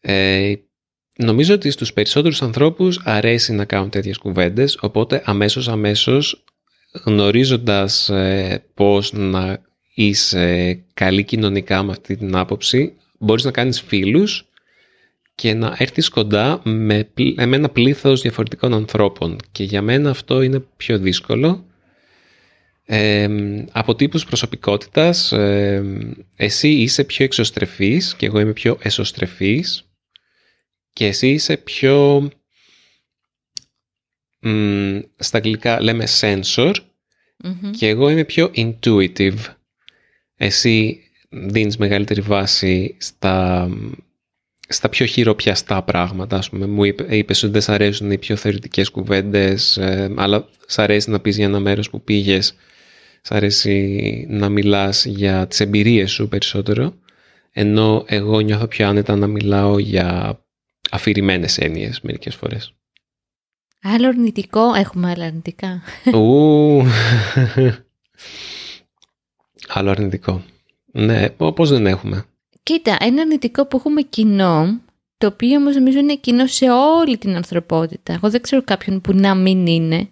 ε, 0.00 0.52
νομίζω 1.16 1.54
ότι 1.54 1.70
στους 1.70 1.92
περισσότερους 1.92 2.42
ανθρώπους 2.42 3.00
αρέσει 3.04 3.52
να 3.52 3.64
κάνουν 3.64 3.90
τέτοιες 3.90 4.18
κουβέντες, 4.18 4.78
οπότε 4.80 5.22
αμέσως 5.24 5.68
αμέσως 5.68 6.44
γνωρίζοντας 7.04 8.08
ε, 8.08 8.62
πώς 8.74 9.12
να 9.12 9.58
είσαι 9.94 10.74
καλή 10.94 11.24
κοινωνικά 11.24 11.82
με 11.82 11.90
αυτή 11.90 12.16
την 12.16 12.36
άποψη, 12.36 12.92
μπορείς 13.18 13.44
να 13.44 13.50
κάνεις 13.50 13.80
φίλους 13.80 14.48
και 15.34 15.54
να 15.54 15.74
έρθεις 15.78 16.08
κοντά 16.08 16.60
με, 16.64 17.08
με 17.34 17.56
ένα 17.56 17.68
πλήθος 17.68 18.20
διαφορετικών 18.20 18.74
ανθρώπων. 18.74 19.36
Και 19.52 19.64
για 19.64 19.82
μένα 19.82 20.10
αυτό 20.10 20.42
είναι 20.42 20.64
πιο 20.76 20.98
δύσκολο. 20.98 21.64
Ε, 22.84 23.28
από 23.72 23.94
τύπους 23.94 24.24
προσωπικότητας, 24.24 25.32
ε, 25.32 25.84
εσύ 26.36 26.68
είσαι 26.68 27.04
πιο 27.04 27.24
εξωστρεφής 27.24 28.14
και 28.14 28.26
εγώ 28.26 28.40
είμαι 28.40 28.52
πιο 28.52 28.78
εσωστρεφής 28.82 29.86
και 30.96 31.06
εσύ 31.06 31.28
είσαι 31.28 31.56
πιο, 31.56 32.28
μ, 34.40 34.98
στα 35.16 35.36
αγγλικά 35.36 35.82
λέμε 35.82 36.06
sensor 36.20 36.74
και 37.78 37.88
εγώ 37.88 38.08
είμαι 38.08 38.24
πιο 38.24 38.50
intuitive. 38.54 39.38
Εσύ 40.36 41.00
δίνεις 41.28 41.76
μεγαλύτερη 41.76 42.20
βάση 42.20 42.96
στα, 42.98 43.68
στα 44.68 44.88
πιο 44.88 45.06
χειροπιαστά 45.06 45.82
πράγματα. 45.82 46.36
Ας 46.36 46.48
πούμε. 46.48 46.66
Μου 46.66 46.84
είπε, 46.84 47.16
είπες 47.16 47.42
ότι 47.42 47.52
δεν 47.52 47.62
σ' 47.62 47.68
αρέσουν 47.68 48.10
οι 48.10 48.18
πιο 48.18 48.36
θεωρητικές 48.36 48.90
κουβέντες, 48.90 49.76
ε, 49.76 50.14
αλλά 50.16 50.48
σ' 50.66 50.78
αρέσει 50.78 51.10
να 51.10 51.20
πεις 51.20 51.36
για 51.36 51.44
ένα 51.44 51.60
μέρος 51.60 51.90
που 51.90 52.02
πήγες, 52.02 52.54
σ' 53.22 53.30
αρέσει 53.30 54.26
να 54.28 54.48
μιλάς 54.48 55.04
για 55.04 55.46
τις 55.46 55.60
εμπειρίες 55.60 56.10
σου 56.10 56.28
περισσότερο, 56.28 56.94
ενώ 57.52 58.04
εγώ 58.06 58.40
νιώθω 58.40 58.66
πιο 58.66 58.88
άνετα 58.88 59.16
να 59.16 59.26
μιλάω 59.26 59.78
για 59.78 60.40
αφηρημένες 60.90 61.58
έννοιες 61.58 62.00
μερικές 62.00 62.34
φορές. 62.34 62.74
Άλλο 63.82 64.08
αρνητικό, 64.08 64.74
έχουμε 64.74 65.10
άλλα 65.10 65.24
αρνητικά. 65.24 65.82
Ου, 66.14 66.82
άλλο 69.68 69.90
αρνητικό. 69.90 70.42
Ναι, 70.92 71.30
πώς 71.30 71.70
δεν 71.70 71.86
έχουμε; 71.86 72.24
Κοίτα, 72.62 72.96
ένα 73.00 73.20
αρνητικό 73.20 73.66
που 73.66 73.76
έχουμε 73.76 74.02
κοινό, 74.02 74.80
το 75.18 75.26
οποίο 75.26 75.56
όμως 75.56 75.74
νομίζω 75.74 75.98
είναι 75.98 76.16
κοινό 76.16 76.46
σε 76.46 76.70
όλη 76.70 77.18
την 77.18 77.36
ανθρωπότητα, 77.36 78.12
εγώ 78.12 78.30
δεν 78.30 78.40
ξέρω 78.40 78.62
κάποιον 78.62 79.00
που 79.00 79.12
να 79.12 79.34
μην 79.34 79.66
είναι, 79.66 80.08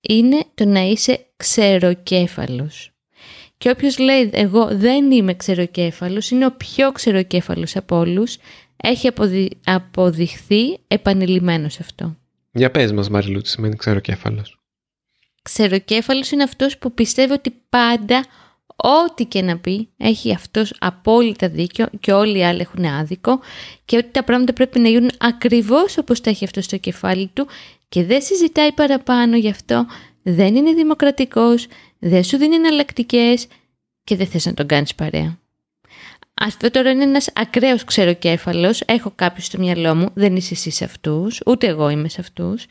είναι 0.00 0.44
το 0.54 0.64
να 0.64 0.80
είσαι 0.80 1.26
ξεροκέφαλος. 1.36 2.90
Και 3.58 3.70
όποιος 3.70 3.98
λέει 3.98 4.30
εγώ 4.32 4.68
δεν 4.72 5.10
είμαι 5.10 5.34
ξεροκέφαλος, 5.34 6.30
είναι 6.30 6.46
ο 6.46 6.52
πιο 6.52 6.92
ξεροκέφαλος 6.92 7.76
από 7.76 7.96
όλους, 7.96 8.36
έχει 8.76 9.10
αποδειχθεί 9.64 10.78
επανειλημμένος 10.88 11.80
αυτό. 11.80 12.16
Για 12.52 12.70
πες 12.70 12.92
μας 12.92 13.08
Μαριλού, 13.08 13.40
τι 13.40 13.48
σημαίνει 13.48 13.76
ξεροκέφαλος. 13.76 14.60
Ξεροκέφαλος 15.42 16.30
είναι 16.30 16.42
αυτός 16.42 16.78
που 16.78 16.92
πιστεύει 16.92 17.32
ότι 17.32 17.54
πάντα 17.68 18.24
ό,τι 18.76 19.24
και 19.24 19.42
να 19.42 19.58
πει 19.58 19.88
έχει 19.96 20.34
αυτός 20.34 20.74
απόλυτα 20.78 21.48
δίκιο 21.48 21.86
και 22.00 22.12
όλοι 22.12 22.38
οι 22.38 22.44
άλλοι 22.44 22.60
έχουν 22.60 22.84
άδικο 22.84 23.40
και 23.84 23.96
ότι 23.96 24.08
τα 24.10 24.24
πράγματα 24.24 24.52
πρέπει 24.52 24.78
να 24.78 24.88
γίνουν 24.88 25.10
ακριβώς 25.18 25.98
όπως 25.98 26.20
τα 26.20 26.30
έχει 26.30 26.44
αυτό 26.44 26.60
στο 26.60 26.76
κεφάλι 26.76 27.30
του 27.32 27.46
και 27.88 28.04
δεν 28.04 28.22
συζητάει 28.22 28.72
παραπάνω 28.72 29.36
γι' 29.36 29.48
αυτό, 29.48 29.86
δεν 30.22 30.54
είναι 30.54 30.72
δημοκρατικός, 30.72 31.66
δεν 31.98 32.24
σου 32.24 32.36
δίνει 32.36 32.54
εναλλακτικές 32.54 33.46
και 34.04 34.16
δεν 34.16 34.26
θες 34.26 34.46
να 34.46 34.54
τον 34.54 34.66
κάνεις 34.66 34.94
παρέα. 34.94 35.38
Αυτό 36.40 36.70
τώρα 36.70 36.90
είναι 36.90 37.02
ένας 37.02 37.28
ακραίος 37.34 37.84
ξεροκέφαλος, 37.84 38.80
έχω 38.80 39.12
κάποιους 39.14 39.46
στο 39.46 39.58
μυαλό 39.58 39.94
μου, 39.94 40.10
δεν 40.14 40.36
είσαι 40.36 40.54
εσύ 40.54 40.70
σε 40.70 40.84
αυτούς, 40.84 41.40
ούτε 41.46 41.66
εγώ 41.66 41.88
είμαι 41.88 42.08
σε 42.08 42.20
αυτούς. 42.20 42.66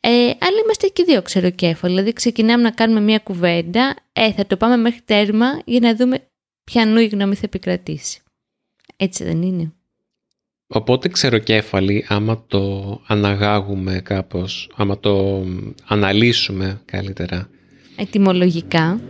Ε, 0.00 0.10
αλλά 0.18 0.58
είμαστε 0.64 0.86
και 0.86 1.04
δύο 1.04 1.22
ξεροκέφαλοι, 1.22 1.92
δηλαδή 1.92 2.12
ξεκινάμε 2.12 2.62
να 2.62 2.70
κάνουμε 2.70 3.00
μια 3.00 3.18
κουβέντα, 3.18 3.96
ε, 4.12 4.32
θα 4.32 4.46
το 4.46 4.56
πάμε 4.56 4.76
μέχρι 4.76 5.00
τέρμα 5.04 5.46
για 5.64 5.80
να 5.80 5.94
δούμε 5.94 6.28
ποιανού 6.64 6.98
η 6.98 7.06
γνώμη 7.06 7.34
θα 7.34 7.42
επικρατήσει. 7.44 8.20
Έτσι 8.96 9.24
δεν 9.24 9.42
είναι. 9.42 9.72
Οπότε 10.66 11.08
ξεροκέφαλοι, 11.08 12.04
άμα 12.08 12.44
το 12.46 13.00
αναγάγουμε 13.06 14.00
κάπως, 14.00 14.70
άμα 14.76 14.98
το 14.98 15.44
αναλύσουμε 15.86 16.80
καλύτερα, 16.84 17.48
Ετυμολογικά. 17.96 19.00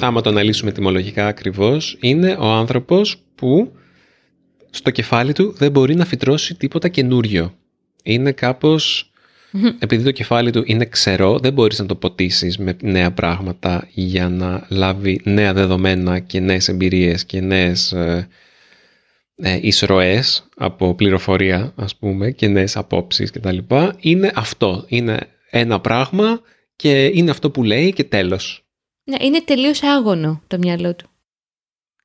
Άμα 0.00 0.20
το 0.20 0.30
αναλύσουμε 0.30 0.70
ετυμολογικά 0.70 1.26
ακριβώς, 1.26 1.96
είναι 2.00 2.36
ο 2.38 2.46
άνθρωπος 2.46 3.16
που 3.34 3.72
στο 4.70 4.90
κεφάλι 4.90 5.32
του 5.32 5.54
δεν 5.58 5.70
μπορεί 5.70 5.94
να 5.94 6.04
φυτρώσει 6.04 6.54
τίποτα 6.54 6.88
καινούριο. 6.88 7.54
Είναι 8.02 8.32
κάπως, 8.32 9.10
επειδή 9.78 10.04
το 10.04 10.10
κεφάλι 10.10 10.50
του 10.50 10.62
είναι 10.66 10.84
ξερό, 10.84 11.38
δεν 11.38 11.52
μπορείς 11.52 11.78
να 11.78 11.86
το 11.86 11.94
ποτίσεις 11.94 12.58
με 12.58 12.76
νέα 12.82 13.10
πράγματα 13.10 13.88
για 13.90 14.28
να 14.28 14.66
λάβει 14.68 15.20
νέα 15.24 15.52
δεδομένα 15.52 16.18
και 16.18 16.40
νέες 16.40 16.68
εμπειρίες 16.68 17.24
και 17.24 17.40
νέες 17.40 17.92
ε, 17.92 18.28
ε 19.36 19.58
εισρωές 19.60 20.48
από 20.56 20.94
πληροφορία, 20.94 21.72
ας 21.76 21.96
πούμε, 21.96 22.30
και 22.30 22.48
νέες 22.48 22.76
απόψεις 22.76 23.30
κτλ. 23.30 23.58
Είναι 24.00 24.30
αυτό. 24.34 24.84
Είναι 24.88 25.18
ένα 25.50 25.80
πράγμα 25.80 26.40
και 26.78 27.04
είναι 27.06 27.30
αυτό 27.30 27.50
που 27.50 27.62
λέει 27.62 27.92
και 27.92 28.04
τέλος. 28.04 28.66
Ναι, 29.04 29.16
είναι 29.20 29.42
τελείως 29.42 29.82
άγωνο 29.82 30.42
το 30.46 30.58
μυαλό 30.58 30.94
του. 30.94 31.08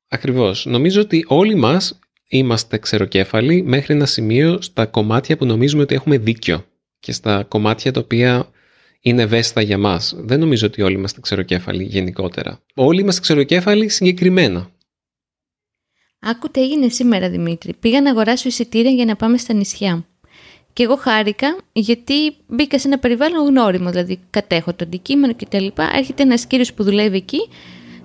Ακριβώς. 0.08 0.66
Νομίζω 0.66 1.02
ότι 1.02 1.26
όλοι 1.28 1.56
μας 1.56 2.00
είμαστε 2.28 2.78
ξεροκέφαλοι 2.78 3.64
μέχρι 3.64 3.94
ένα 3.94 4.06
σημείο 4.06 4.62
στα 4.62 4.86
κομμάτια 4.86 5.38
που 5.38 5.46
νομίζουμε 5.46 5.82
ότι 5.82 5.96
έχουμε 5.96 6.18
δίκιο 6.18 6.66
και 7.00 7.12
στα 7.12 7.44
κομμάτια 7.44 7.92
τα 7.92 8.00
οποία 8.00 8.50
είναι 9.02 9.22
ευαίσθητα 9.22 9.62
για 9.62 9.78
μας. 9.78 10.14
Δεν 10.18 10.40
νομίζω 10.40 10.68
ότι 10.68 10.82
όλοι 10.82 10.96
είμαστε 10.96 11.22
ξεροκέφαλοι 11.22 11.84
γενικότερα. 11.84 12.60
Όλοι 12.74 13.02
είμαστε 13.02 13.22
ξεροκέφαλοι 13.22 13.90
συγκεκριμένα. 13.90 14.72
Άκου 16.20 16.50
τι 16.50 16.62
έγινε 16.62 16.90
σήμερα 16.90 17.30
Δημήτρη. 17.30 17.74
Πήγα 17.74 18.02
να 18.02 18.10
αγοράσω 18.10 18.48
εισιτήρια 18.48 18.92
για 18.92 19.06
να 19.06 19.16
πάμε 19.16 19.38
στα 19.38 19.54
νησιά. 19.54 20.08
Και 20.74 20.84
εγώ 20.84 20.96
χάρηκα 20.96 21.58
γιατί 21.74 22.36
μπήκα 22.48 22.80
σε 22.80 22.88
ένα 22.88 23.00
περιβάλλον 23.00 23.48
γνώριμο, 23.48 23.90
δηλαδή 23.90 24.20
κατέχω 24.30 24.74
το 24.74 24.84
αντικείμενο 24.86 25.36
κτλ. 25.36 25.68
Έρχεται 25.96 26.24
ένας 26.24 26.46
κύριος 26.46 26.74
που 26.74 26.84
δουλεύει 26.84 27.18
εκεί, 27.18 27.50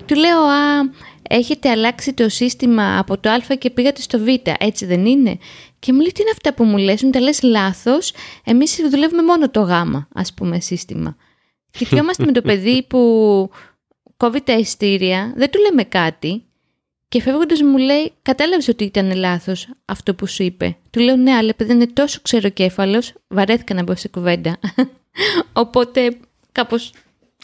του 0.07 0.15
λέω 0.15 0.41
Α, 0.41 0.91
έχετε 1.23 1.71
αλλάξει 1.71 2.13
το 2.13 2.29
σύστημα 2.29 2.99
από 2.99 3.19
το 3.19 3.31
Α 3.31 3.39
και 3.59 3.71
πήγατε 3.71 4.01
στο 4.01 4.19
Β, 4.19 4.27
έτσι 4.59 4.87
δεν 4.87 5.07
είναι; 5.07 5.39
Και 5.79 5.93
μου 5.93 6.01
λέει 6.01 6.13
τι 6.13 6.21
είναι 6.21 6.31
αυτά 6.33 6.55
που 6.55 6.65
μου 6.65 6.77
λες, 6.77 7.03
μου 7.03 7.11
τα 7.11 7.21
λες 7.21 7.43
λάθος, 7.43 8.13
εμείς 8.45 8.81
δουλεύουμε 8.91 9.23
μόνο 9.23 9.51
το 9.51 9.61
Γ, 9.61 9.71
ας 10.15 10.35
πούμε, 10.35 10.61
σύστημα. 10.61 11.17
Κοιτιόμαστε 11.79 12.25
με 12.25 12.33
το 12.33 12.43
παιδί 12.43 12.83
που 12.89 12.99
κόβει 14.17 14.43
τα 14.43 14.53
ειστήρια, 14.53 15.33
δεν 15.37 15.51
του 15.51 15.61
λέμε 15.61 15.85
κάτι 15.85 16.43
και 17.09 17.21
φεύγοντας 17.21 17.63
μου 17.63 17.79
λέει, 17.79 18.13
κατάλαβες 18.23 18.69
ότι 18.69 18.85
ήταν 18.85 19.17
λάθος 19.17 19.69
αυτό 19.85 20.15
που 20.15 20.27
σου 20.27 20.43
είπε. 20.43 20.77
Του 20.91 21.01
λέω, 21.01 21.17
Ναι, 21.17 21.33
αλλά 21.33 21.49
επειδή 21.49 21.73
είναι 21.73 21.87
τόσο 21.87 22.19
ξεροκέφαλος, 22.23 23.13
βαρέθηκα 23.29 23.75
να 23.75 23.83
μπω 23.83 23.97
σε 23.97 24.09
κουβέντα. 24.09 24.59
Οπότε 25.53 26.17
κάπως 26.53 26.93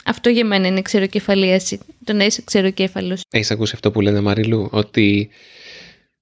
αυτό 0.05 0.29
για 0.29 0.45
μένα 0.45 0.67
είναι 0.67 0.81
ξεροκεφαλίαση. 0.81 1.79
Το 2.03 2.13
να 2.13 2.25
είσαι 2.25 2.41
ξεροκέφαλος. 2.41 3.21
Έχεις 3.29 3.51
ακούσει 3.51 3.71
αυτό 3.75 3.91
που 3.91 4.01
λένε 4.01 4.21
Μαριλού, 4.21 4.67
ότι 4.71 5.29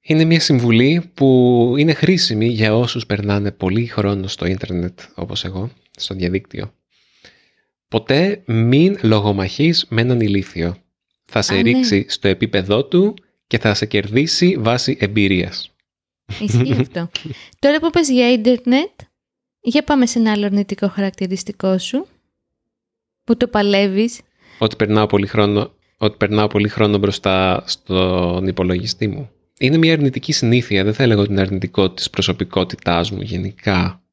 είναι 0.02 0.24
μια 0.24 0.40
συμβουλή 0.40 1.12
που 1.14 1.74
είναι 1.78 1.94
χρήσιμη 1.94 2.48
για 2.48 2.76
όσους 2.76 3.06
περνάνε 3.06 3.52
πολύ 3.52 3.86
χρόνο 3.86 4.28
στο 4.28 4.46
ίντερνετ 4.46 5.00
όπως 5.16 5.44
εγώ, 5.46 5.72
στο 5.96 6.16
διαδίκτυο. 6.16 6.74
Ποτέ 7.88 8.42
μην 8.46 8.98
λογομαχείς 9.02 9.86
με 9.90 10.02
έναν 10.02 10.20
ηλίθιο. 10.20 10.78
Θα 11.26 11.42
σε 11.42 11.54
ναι. 11.54 11.62
ρίξει 11.62 12.06
στο 12.10 12.28
επίπεδό 12.28 12.86
του 12.86 13.14
και 13.54 13.60
θα 13.60 13.74
σε 13.74 13.86
κερδίσει 13.86 14.56
βάσει 14.60 14.98
εμπειρίας. 15.00 15.72
Ισχύει 16.40 16.76
αυτό. 16.80 17.10
Τώρα 17.60 17.80
που 17.80 17.90
πες 17.90 18.10
για 18.10 18.32
ίντερνετ, 18.32 18.90
για 19.62 19.84
πάμε 19.84 20.06
σε 20.06 20.20
ένα 20.20 20.32
άλλο 20.32 20.46
αρνητικό 20.46 20.88
χαρακτηριστικό 20.90 21.78
σου, 21.78 22.08
που 23.24 23.38
το 23.38 23.48
παλεύεις. 23.48 24.22
Ότι 24.60 24.76
περνάω 24.76 25.06
πολύ 25.06 25.28
χρόνο, 25.28 25.74
ότι 25.98 26.18
περνάω 26.18 26.48
πολύ 26.48 26.68
χρόνο 26.68 26.98
μπροστά 26.98 27.64
στον 27.66 28.48
υπολογιστή 28.48 29.08
μου. 29.08 29.30
είναι 29.60 29.78
μια 29.78 29.94
αρνητική 29.94 30.32
συνήθεια. 30.32 30.84
Δεν 30.84 30.94
θα 30.94 31.04
έλεγα 31.04 31.22
ότι 31.22 31.32
είναι 31.32 31.42
αρνητικό 31.42 31.92
της 31.92 32.10
προσωπικότητάς 32.10 33.12
μου 33.12 33.22
γενικά. 33.22 34.04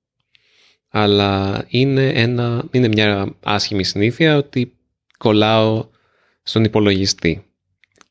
Αλλά 0.88 1.64
είναι, 1.68 2.08
ένα, 2.08 2.64
είναι 2.70 2.88
μια 2.88 3.34
άσχημη 3.42 3.84
συνήθεια 3.84 4.36
ότι 4.36 4.72
κολλάω 5.18 5.86
στον 6.42 6.64
υπολογιστή. 6.64 7.44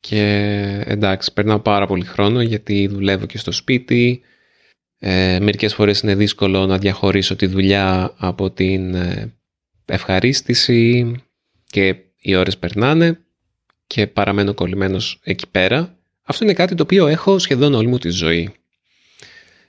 Και 0.00 0.22
εντάξει, 0.86 1.32
περνάω 1.32 1.58
πάρα 1.58 1.86
πολύ 1.86 2.04
χρόνο 2.04 2.42
γιατί 2.42 2.86
δουλεύω 2.86 3.26
και 3.26 3.38
στο 3.38 3.52
σπίτι. 3.52 4.20
Ε, 4.98 5.38
μερικές 5.40 5.74
φορές 5.74 6.00
είναι 6.00 6.14
δύσκολο 6.14 6.66
να 6.66 6.78
διαχωρίσω 6.78 7.36
τη 7.36 7.46
δουλειά 7.46 8.14
από 8.16 8.50
την 8.50 8.94
ε, 8.94 9.34
ευχαρίστηση 9.84 11.14
και 11.66 11.96
οι 12.20 12.34
ώρες 12.34 12.58
περνάνε 12.58 13.18
και 13.86 14.06
παραμένω 14.06 14.54
κολλημένος 14.54 15.20
εκεί 15.24 15.48
πέρα. 15.50 15.98
Αυτό 16.22 16.44
είναι 16.44 16.52
κάτι 16.52 16.74
το 16.74 16.82
οποίο 16.82 17.06
έχω 17.06 17.38
σχεδόν 17.38 17.74
όλη 17.74 17.86
μου 17.86 17.98
τη 17.98 18.08
ζωή. 18.08 18.52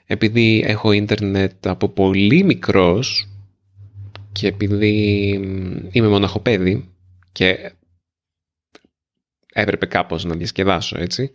Επειδή 0.06 0.62
έχω 0.66 0.92
ίντερνετ 0.92 1.66
από 1.66 1.88
πολύ 1.88 2.44
μικρός 2.44 3.28
και 4.32 4.46
επειδή 4.46 5.28
είμαι 5.92 6.08
μοναχοπέδι 6.08 6.88
και 7.32 7.72
έπρεπε 9.52 9.86
κάπως 9.86 10.24
να 10.24 10.34
διασκεδάσω 10.34 11.00
έτσι, 11.00 11.30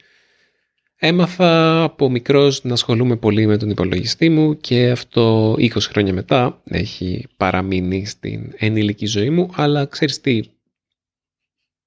έμαθα 0.95 1.84
από 1.84 2.10
μικρός 2.10 2.63
να 2.63 2.73
ασχολούμαι 2.73 3.15
πολύ 3.15 3.45
με 3.45 3.58
τον 3.58 3.69
υπολογιστή 3.69 4.30
μου 4.30 4.58
και 4.58 4.89
αυτό 4.89 5.53
20 5.53 5.69
χρόνια 5.80 6.13
μετά 6.13 6.62
έχει 6.63 7.27
παραμείνει 7.38 8.06
στην 8.06 8.53
ενήλικη 8.58 9.06
ζωή 9.06 9.30
μου, 9.30 9.49
αλλά 9.53 9.86
ξέρεις 9.86 10.21
τι, 10.21 10.41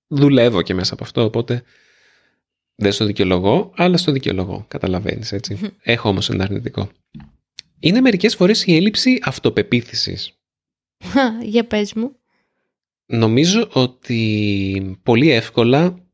δουλεύω 0.07 0.63
και 0.63 0.75
μέσα 0.75 0.95
από 0.95 1.05
αυτό, 1.05 1.25
οπότε 1.25 1.63
δεν 2.75 2.93
στο 2.93 3.05
δικαιολογώ, 3.05 3.73
αλλά 3.77 3.97
στο 3.97 4.13
δικαιολογώ, 4.13 4.65
καταλαβαίνεις 4.69 5.33
έτσι. 5.33 5.59
Έχω 5.83 6.09
όμως 6.09 6.31
ένα 6.31 6.45
αρνητικό. 6.45 6.91
Είναι 7.79 8.01
μερικές 8.01 8.35
φορές 8.35 8.65
η 8.67 8.77
έλλειψη 8.77 9.19
αυτοπεποίθησης. 9.23 10.33
Για 11.43 11.67
πες 11.67 11.95
μου. 11.95 12.17
Νομίζω 13.07 13.69
ότι 13.73 15.01
πολύ 15.03 15.31
εύκολα 15.31 16.10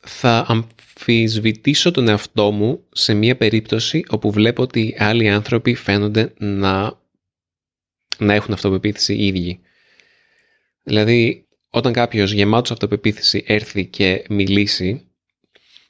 θα 0.00 0.46
αμφισβητήσω 0.48 1.90
τον 1.90 2.08
εαυτό 2.08 2.50
μου 2.50 2.84
σε 2.92 3.14
μια 3.14 3.36
περίπτωση 3.36 4.04
όπου 4.08 4.30
βλέπω 4.30 4.62
ότι 4.62 4.96
άλλοι 4.98 5.28
άνθρωποι 5.28 5.74
φαίνονται 5.74 6.34
να, 6.38 7.00
να 8.18 8.34
έχουν 8.34 8.54
αυτοπεποίθηση 8.54 9.14
οι 9.14 9.26
ίδιοι. 9.26 9.60
Δηλαδή, 10.82 11.46
όταν 11.70 11.92
κάποιος 11.92 12.32
γεμάτος 12.32 12.70
αυτοπεποίθηση 12.70 13.44
έρθει 13.46 13.86
και 13.86 14.24
μιλήσει 14.28 15.10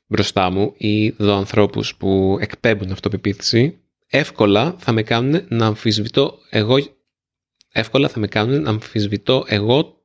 μπροστά 0.06 0.50
μου 0.50 0.74
ή 0.76 1.10
δω 1.10 1.36
ανθρώπους 1.36 1.96
που 1.96 2.38
εκπέμπουν 2.40 2.92
αυτοπεποίθηση, 2.92 3.78
εύκολα 4.06 4.76
θα 4.78 4.92
με 4.92 5.02
κάνουν 5.02 5.46
να 5.48 5.66
αμφισβητώ 5.66 6.38
εγώ, 6.50 6.76
εύκολα 7.72 8.08
θα 8.08 8.18
με 8.18 8.26
κάνουν 8.26 8.62
να 8.62 8.70
αμφισβητώ 8.70 9.44
εγώ 9.48 9.95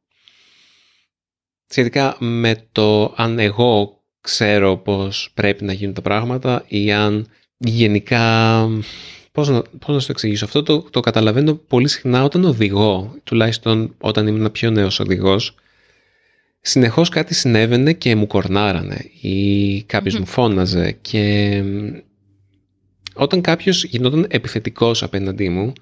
σχετικά 1.72 2.16
με 2.20 2.56
το 2.72 3.14
αν 3.18 3.40
εγώ 3.40 4.02
ξέρω 4.22 4.78
πώς 4.78 5.32
πρέπει 5.34 5.64
να 5.64 5.74
γίνουν 5.74 5.94
τα 5.94 6.02
πράγματα 6.02 6.64
ή 6.68 6.92
αν 6.92 7.28
γενικά... 7.58 8.68
Πώς 9.32 9.50
να, 9.50 9.62
πώς 9.62 9.88
να 9.96 10.00
σου 10.00 10.06
το 10.06 10.12
εξηγήσω. 10.12 10.46
Αυτό 10.46 10.64
το, 10.64 10.82
το 10.82 11.00
καταλαβαίνω 11.00 11.54
πολύ 11.54 11.88
συχνά 11.88 12.24
όταν 12.24 12.44
οδηγώ, 12.44 13.16
τουλάχιστον 13.24 13.96
όταν 13.98 14.28
ήμουν 14.28 14.52
πιο 14.52 14.72
νέος 14.72 15.00
οδηγός, 15.00 15.56
συνεχώς 16.62 17.10
κάτι 17.10 17.34
συνέβαινε 17.34 17.94
και 17.94 18.16
μου 18.16 18.28
κορνάρανε 18.28 19.06
ή 19.22 19.82
καποιος 19.84 20.20
μου 20.20 20.26
φώναζε 20.26 20.92
και 21.02 21.64
όταν 23.14 23.42
κάποιος 23.42 23.84
γινόταν 23.84 24.26
επιθετικός 24.30 25.04
απέναντί 25.04 25.50
μου, 25.50 25.74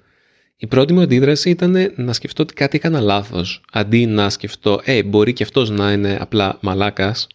η 0.62 0.66
πρώτη 0.66 0.92
μου 0.92 1.00
αντίδραση 1.00 1.50
ήταν 1.50 1.92
να 1.96 2.12
σκεφτώ 2.12 2.42
ότι 2.42 2.54
κάτι 2.54 2.76
έκανα 2.76 3.00
λάθος, 3.00 3.62
αντί 3.72 4.06
να 4.06 4.30
σκεφτώ 4.30 4.80
«Ε, 4.84 5.02
μπορεί 5.02 5.32
και 5.32 5.42
αυτός 5.42 5.70
να 5.70 5.92
είναι 5.92 6.16
απλά 6.20 6.58
μαλάκας 6.60 7.26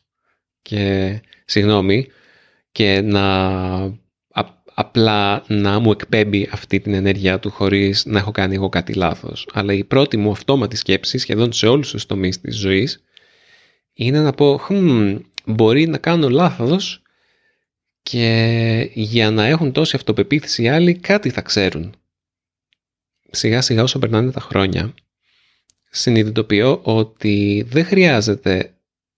και 0.62 1.22
συγγνώμη 1.46 2.08
και 2.72 3.02
να 3.02 3.24
απλά 4.76 5.44
να 5.48 5.80
μου 5.80 5.92
εκπέμπει 5.92 6.50
αυτή 6.52 6.80
την 6.80 6.94
ενέργειά 6.94 7.40
του 7.40 7.50
χωρίς 7.50 8.06
να 8.06 8.20
έχω 8.20 8.32
κάνει 8.32 8.56
εγώ 8.56 8.70
κάτι 8.70 8.94
λάθος. 8.94 9.48
Αλλά 9.54 9.74
η 9.74 9.84
πρώτη 9.84 10.18
μου 10.18 10.32
αυτόματη 10.32 10.76
σκέψη 10.76 11.18
σχεδόν 11.18 11.54
σε 11.54 11.68
όλους 11.68 11.92
τους 11.92 12.06
τομείς 12.06 12.42
της 12.42 12.58
ζωής 12.58 13.04
είναι 13.94 14.22
να 14.22 14.32
πω 14.32 14.62
hm, 14.70 15.20
μπορεί 15.46 15.88
να 15.88 15.98
κάνω 15.98 16.30
λάθος 16.30 17.02
και 18.02 18.90
για 18.94 19.32
να 19.32 19.46
έχουν 19.46 19.72
τόση 19.72 19.96
αυτοπεποίθηση 19.96 20.64
οι 20.64 20.68
άλλοι 20.68 20.94
κάτι 20.94 21.30
θα 21.30 21.42
ξέρουν. 21.42 21.96
Σιγά 23.32 23.62
σιγά 23.62 23.84
όσο 23.84 24.00
περνάνε 24.00 24.32
τα 24.32 24.40
χρόνια 24.40 24.94
συνειδητοποιώ 25.96 26.80
ότι 26.84 27.66
δεν 27.68 27.86
χρειάζεται 27.86 28.74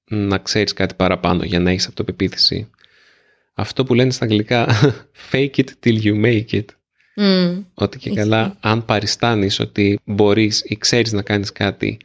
να 0.10 0.38
ξέρεις 0.38 0.74
κάτι 0.74 0.94
παραπάνω 0.96 1.44
για 1.44 1.60
να 1.60 1.70
έχεις 1.70 1.88
αυτοπεποίθηση. 1.88 2.70
Αυτό 3.54 3.84
που 3.84 3.94
λένε 3.94 4.12
στα 4.12 4.26
αγγλικά 4.26 4.68
fake 5.32 5.56
it 5.56 5.66
till 5.84 6.02
you 6.02 6.26
make 6.26 6.50
it. 6.52 6.66
ότι 7.74 7.98
και 7.98 8.10
καλά 8.10 8.58
αν 8.60 8.86
παριστάνεις 8.86 9.60
ότι 9.60 10.00
μπορείς 10.06 10.64
ή 10.66 10.78
ξέρεις 10.78 11.12
να 11.12 11.22
κάνεις 11.22 11.52
κάτι 11.52 11.98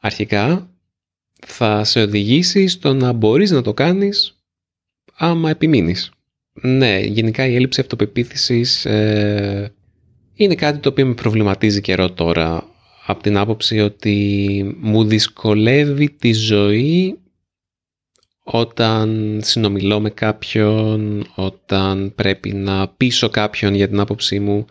αρχικά 0.00 0.70
θα 1.46 1.84
σε 1.84 2.00
οδηγήσει 2.00 2.66
στο 2.68 2.94
να 2.94 3.12
μπορείς 3.12 3.50
να 3.50 3.62
το 3.62 3.74
κάνεις 3.74 4.38
άμα 5.14 5.50
επιμείνεις. 5.50 6.10
Ναι, 6.52 6.98
γενικά 6.98 7.46
η 7.46 7.54
έλλειψη 7.54 7.80
αυτοπεποίθησης 7.80 8.84
ε, 8.84 9.72
είναι 10.34 10.54
κάτι 10.54 10.78
το 10.78 10.88
οποίο 10.88 11.06
με 11.06 11.14
προβληματίζει 11.14 11.80
καιρό 11.80 12.10
τώρα 12.10 12.64
από 13.06 13.22
την 13.22 13.36
άποψη 13.36 13.80
ότι 13.80 14.76
μου 14.80 15.04
δυσκολεύει 15.04 16.10
τη 16.10 16.32
ζωή 16.32 17.18
όταν 18.42 19.40
συνομιλώ 19.42 20.00
με 20.00 20.10
κάποιον, 20.10 21.26
όταν 21.34 22.14
πρέπει 22.14 22.52
να 22.52 22.88
πείσω 22.88 23.28
κάποιον 23.28 23.74
για 23.74 23.88
την 23.88 24.00
άποψή 24.00 24.40
μου, 24.40 24.64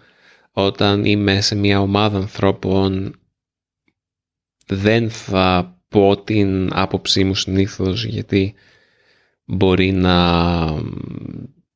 όταν 0.52 1.06
είμαι 1.06 1.42
σε 1.42 1.56
μια 1.56 1.82
ομάδα 1.82 2.18
ανθρώπων, 2.18 3.16
δεν 4.66 5.10
θα 5.10 5.78
πω 5.90 6.22
την 6.24 6.70
άποψή 6.74 7.24
μου 7.24 7.36
συνήθως 7.36 8.06
γιατί 8.06 8.54
μπορεί 9.46 9.92
να 9.92 10.66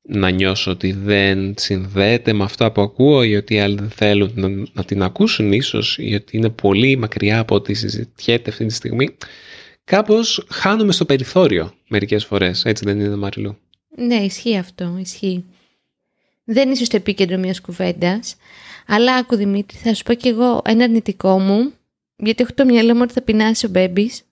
να 0.10 0.30
νιώσω 0.30 0.72
ότι 0.72 0.92
δεν 0.92 1.54
συνδέεται 1.58 2.34
με 2.34 2.44
αυτά 2.44 2.72
που 2.72 2.82
ακούω 2.82 3.24
ή 3.24 3.36
ότι 3.36 3.54
οι 3.54 3.60
άλλοι 3.60 3.76
δεν 3.76 3.90
θέλουν 3.90 4.32
να, 4.36 4.48
να 4.74 4.84
την 4.84 5.04
ακούσουν 5.04 5.52
ίσως 5.52 5.98
ή 6.00 6.14
ότι 6.14 6.38
είναι 6.38 6.50
πολύ 6.50 6.98
μακριά 6.98 7.40
από 7.40 7.56
ό,τι 7.56 7.74
συζητιέται 7.74 8.50
αυτή 8.50 8.66
τη 8.66 8.74
στιγμή, 8.74 9.16
κάπως 9.84 10.48
χάνομαι 10.50 10.92
στο 10.92 11.06
περιθώριο 11.06 11.74
μερικές 11.88 12.26
φορές. 12.26 12.66
Έτσι 12.66 12.86
δεν 12.86 13.00
είναι 13.00 13.16
Μαριλού; 13.16 13.58
Ναι, 13.98 14.16
ισχύει 14.16 14.58
αυτό, 14.58 14.98
ισχύει. 15.00 15.46
Δεν 16.44 16.72
είσαι 16.72 16.86
στο 16.86 16.96
επίκεντρο 16.96 17.38
μιας 17.38 17.62
κουβέντας, 17.62 18.36
αλλά 18.88 19.16
άκου 19.16 19.36
Δημήτρη, 19.36 19.78
θα 19.78 19.94
σου 19.94 20.04
πω 20.04 20.14
και 20.14 20.30
εγώ 20.30 20.62
ένα 20.66 20.84
αρνητικό 20.84 21.40
μου, 21.40 21.74
γιατί 22.16 22.44
έχω 22.44 22.52
το 22.56 22.66
μυαλό 22.66 22.94
μου 22.94 23.02
ότι 23.04 23.14
θα 23.14 23.22
πεινάσει 23.22 23.66
ο 23.66 23.70
Μπέμπης 23.70 24.24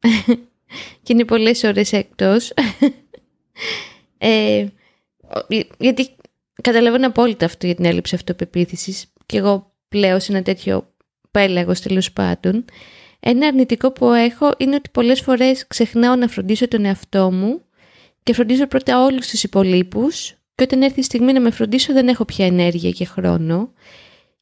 και 1.02 1.12
είναι 1.12 1.24
πολλές 1.24 1.62
ώρες 1.62 1.92
εκτός. 1.92 2.52
Ε, 4.18 4.66
γιατί 5.78 6.08
καταλαβαίνω 6.62 7.06
απόλυτα 7.06 7.44
αυτό 7.44 7.66
για 7.66 7.74
την 7.74 7.84
έλλειψη 7.84 8.14
αυτοπεποίθησης 8.14 9.04
και 9.26 9.38
εγώ 9.38 9.72
πλέον 9.88 10.20
σε 10.20 10.32
ένα 10.32 10.42
τέτοιο 10.42 10.92
πέλαγο 11.30 11.72
τέλος 11.82 12.12
πάντων. 12.12 12.64
Ένα 13.20 13.46
αρνητικό 13.46 13.92
που 13.92 14.12
έχω 14.12 14.52
είναι 14.56 14.74
ότι 14.74 14.90
πολλές 14.92 15.20
φορές 15.20 15.66
ξεχνάω 15.66 16.14
να 16.16 16.28
φροντίσω 16.28 16.68
τον 16.68 16.84
εαυτό 16.84 17.32
μου 17.32 17.60
και 18.22 18.32
φροντίζω 18.32 18.66
πρώτα 18.66 19.04
όλους 19.04 19.28
τους 19.28 19.42
υπολείπους 19.42 20.34
και 20.54 20.62
όταν 20.62 20.82
έρθει 20.82 21.00
η 21.00 21.02
στιγμή 21.02 21.32
να 21.32 21.40
με 21.40 21.50
φροντίσω 21.50 21.92
δεν 21.92 22.08
έχω 22.08 22.24
πια 22.24 22.46
ενέργεια 22.46 22.90
και 22.90 23.04
χρόνο. 23.04 23.72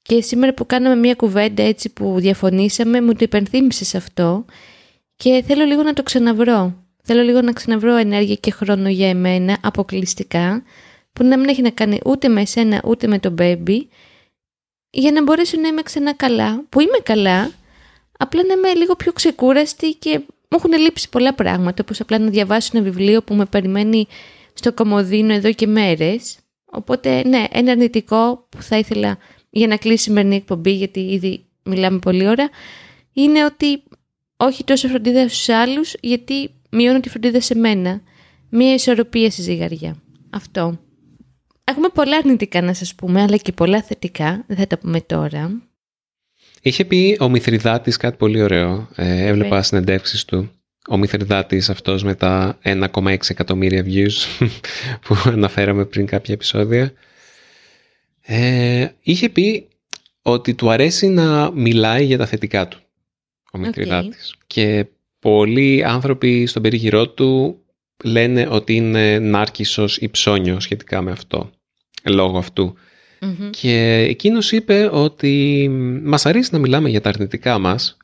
Και 0.03 0.23
σήμερα 0.23 0.55
που 0.55 0.67
κάναμε 0.67 0.95
μια 0.95 1.15
κουβέντα 1.15 1.63
έτσι 1.63 1.93
που 1.93 2.15
διαφωνήσαμε 2.19 3.01
μου 3.01 3.13
το 3.13 3.19
υπενθύμησες 3.21 3.95
αυτό 3.95 4.45
και 5.17 5.43
θέλω 5.47 5.65
λίγο 5.65 5.83
να 5.83 5.93
το 5.93 6.03
ξαναβρω. 6.03 6.75
Θέλω 7.03 7.23
λίγο 7.23 7.41
να 7.41 7.53
ξαναβρω 7.53 7.97
ενέργεια 7.97 8.35
και 8.35 8.51
χρόνο 8.51 8.89
για 8.89 9.09
εμένα 9.09 9.59
αποκλειστικά 9.63 10.63
που 11.15 11.25
να 11.25 11.39
μην 11.39 11.49
έχει 11.49 11.63
να 11.63 11.71
κάνει 11.71 11.99
ούτε 12.05 12.29
με 12.29 12.41
εσένα 12.41 12.81
ούτε 12.85 13.07
με 13.07 13.19
τον 13.19 13.35
baby 13.39 13.79
για 14.91 15.13
να 15.13 15.23
μπορέσω 15.23 15.61
να 15.61 15.69
είμαι 15.69 15.83
ξανά 15.83 16.15
καλά, 16.15 16.65
που 16.69 16.81
είμαι 16.81 16.99
καλά, 17.03 17.51
απλά 18.19 18.43
να 18.45 18.53
είμαι 18.53 18.75
λίγο 18.75 18.97
πιο 18.97 19.13
ξεκούραστη 19.13 19.95
και 19.95 20.19
μου 20.19 20.59
έχουν 20.59 20.73
λείψει 20.73 21.09
πολλά 21.09 21.35
πράγματα, 21.35 21.83
όπως 21.83 22.01
απλά 22.01 22.19
να 22.19 22.31
διαβάσω 22.31 22.71
ένα 22.75 22.85
βιβλίο 22.85 23.23
που 23.23 23.35
με 23.35 23.45
περιμένει 23.45 24.07
στο 24.55 24.73
κομμωδίνο 24.73 25.33
εδώ 25.33 25.53
και 25.53 25.67
μέρες. 25.67 26.39
Οπότε, 26.65 27.23
ναι, 27.29 27.45
ένα 27.51 27.71
αρνητικό 27.71 28.47
που 28.49 28.63
θα 28.63 28.79
ήθελα 28.79 29.19
για 29.51 29.67
να 29.67 29.77
κλείσει 29.77 29.95
η 29.95 29.99
σημερινή 29.99 30.37
εκπομπή, 30.37 30.73
γιατί 30.73 31.01
ήδη 31.01 31.45
μιλάμε 31.63 31.99
πολύ 31.99 32.27
ώρα, 32.29 32.51
είναι 33.13 33.45
ότι 33.45 33.83
όχι 34.37 34.65
τόσο 34.65 34.89
φροντίδα 34.89 35.29
στους 35.29 35.49
άλλους, 35.49 35.95
γιατί 36.01 36.51
μειώνω 36.71 37.01
τη 37.01 37.09
φροντίδα 37.09 37.41
σε 37.41 37.55
μένα. 37.55 38.01
Μία 38.49 38.75
ισορροπία 38.75 39.31
στη 39.31 39.43
ζυγαριά. 39.43 39.97
αυτό. 40.31 40.79
Έχουμε 41.65 41.89
πολλά 41.89 42.17
αρνητικά 42.17 42.63
να 42.63 42.75
σας 42.75 42.95
πούμε, 42.95 43.23
αλλά 43.23 43.37
και 43.37 43.53
πολλά 43.53 43.83
θετικά. 43.83 44.45
Δεν 44.47 44.57
θα 44.57 44.67
τα 44.67 44.79
πούμε 44.79 45.01
τώρα. 45.01 45.63
Είχε 46.63 46.85
πει 46.85 47.17
ο 47.21 47.29
Μηθριδάτης 47.29 47.97
κάτι 47.97 48.17
πολύ 48.17 48.43
ωραίο. 48.43 48.89
Ε, 48.95 49.27
έβλεπα 49.27 49.63
συνεντεύξεις 49.63 50.25
του. 50.25 50.51
Ο 50.89 50.97
Μηθριδάτης 50.97 51.71
αυτός 51.71 52.03
με 52.03 52.15
τα 52.15 52.59
1,6 52.63 53.17
εκατομμύρια 53.29 53.85
views 53.87 54.47
που 55.05 55.17
αναφέραμε 55.25 55.85
πριν 55.85 56.07
κάποια 56.07 56.35
επεισόδια. 56.35 56.93
Ε, 58.21 58.89
είχε 59.01 59.29
πει 59.29 59.69
ότι 60.23 60.55
του 60.55 60.71
αρέσει 60.71 61.09
να 61.09 61.51
μιλάει 61.51 62.05
για 62.05 62.19
τα 62.19 62.27
θετικά 62.27 62.69
του 62.69 62.79
ο 63.53 63.59
Μηθριδάτης. 63.59 64.35
Και 64.47 64.87
πολλοί 65.19 65.85
άνθρωποι 65.85 66.47
στον 66.47 66.63
περίγυρό 66.63 67.09
του 67.09 67.59
λένε 68.05 68.49
ότι 68.51 68.75
είναι 68.75 69.19
νάρκισσος 69.19 69.97
ή 69.97 70.09
ψώνιος 70.09 70.63
σχετικά 70.63 71.03
με 71.03 71.11
αυτό, 71.11 71.51
λόγω 72.05 72.45
Και 73.51 74.07
εκείνος 74.09 74.53
είπε 74.53 74.89
ότι 74.93 75.69
μας 76.03 76.27
αρέσει 76.27 76.49
να 76.53 76.59
μιλάμε 76.59 76.89
για 76.89 77.01
τα 77.01 77.09
αρνητικά 77.09 77.59
μας 77.59 77.97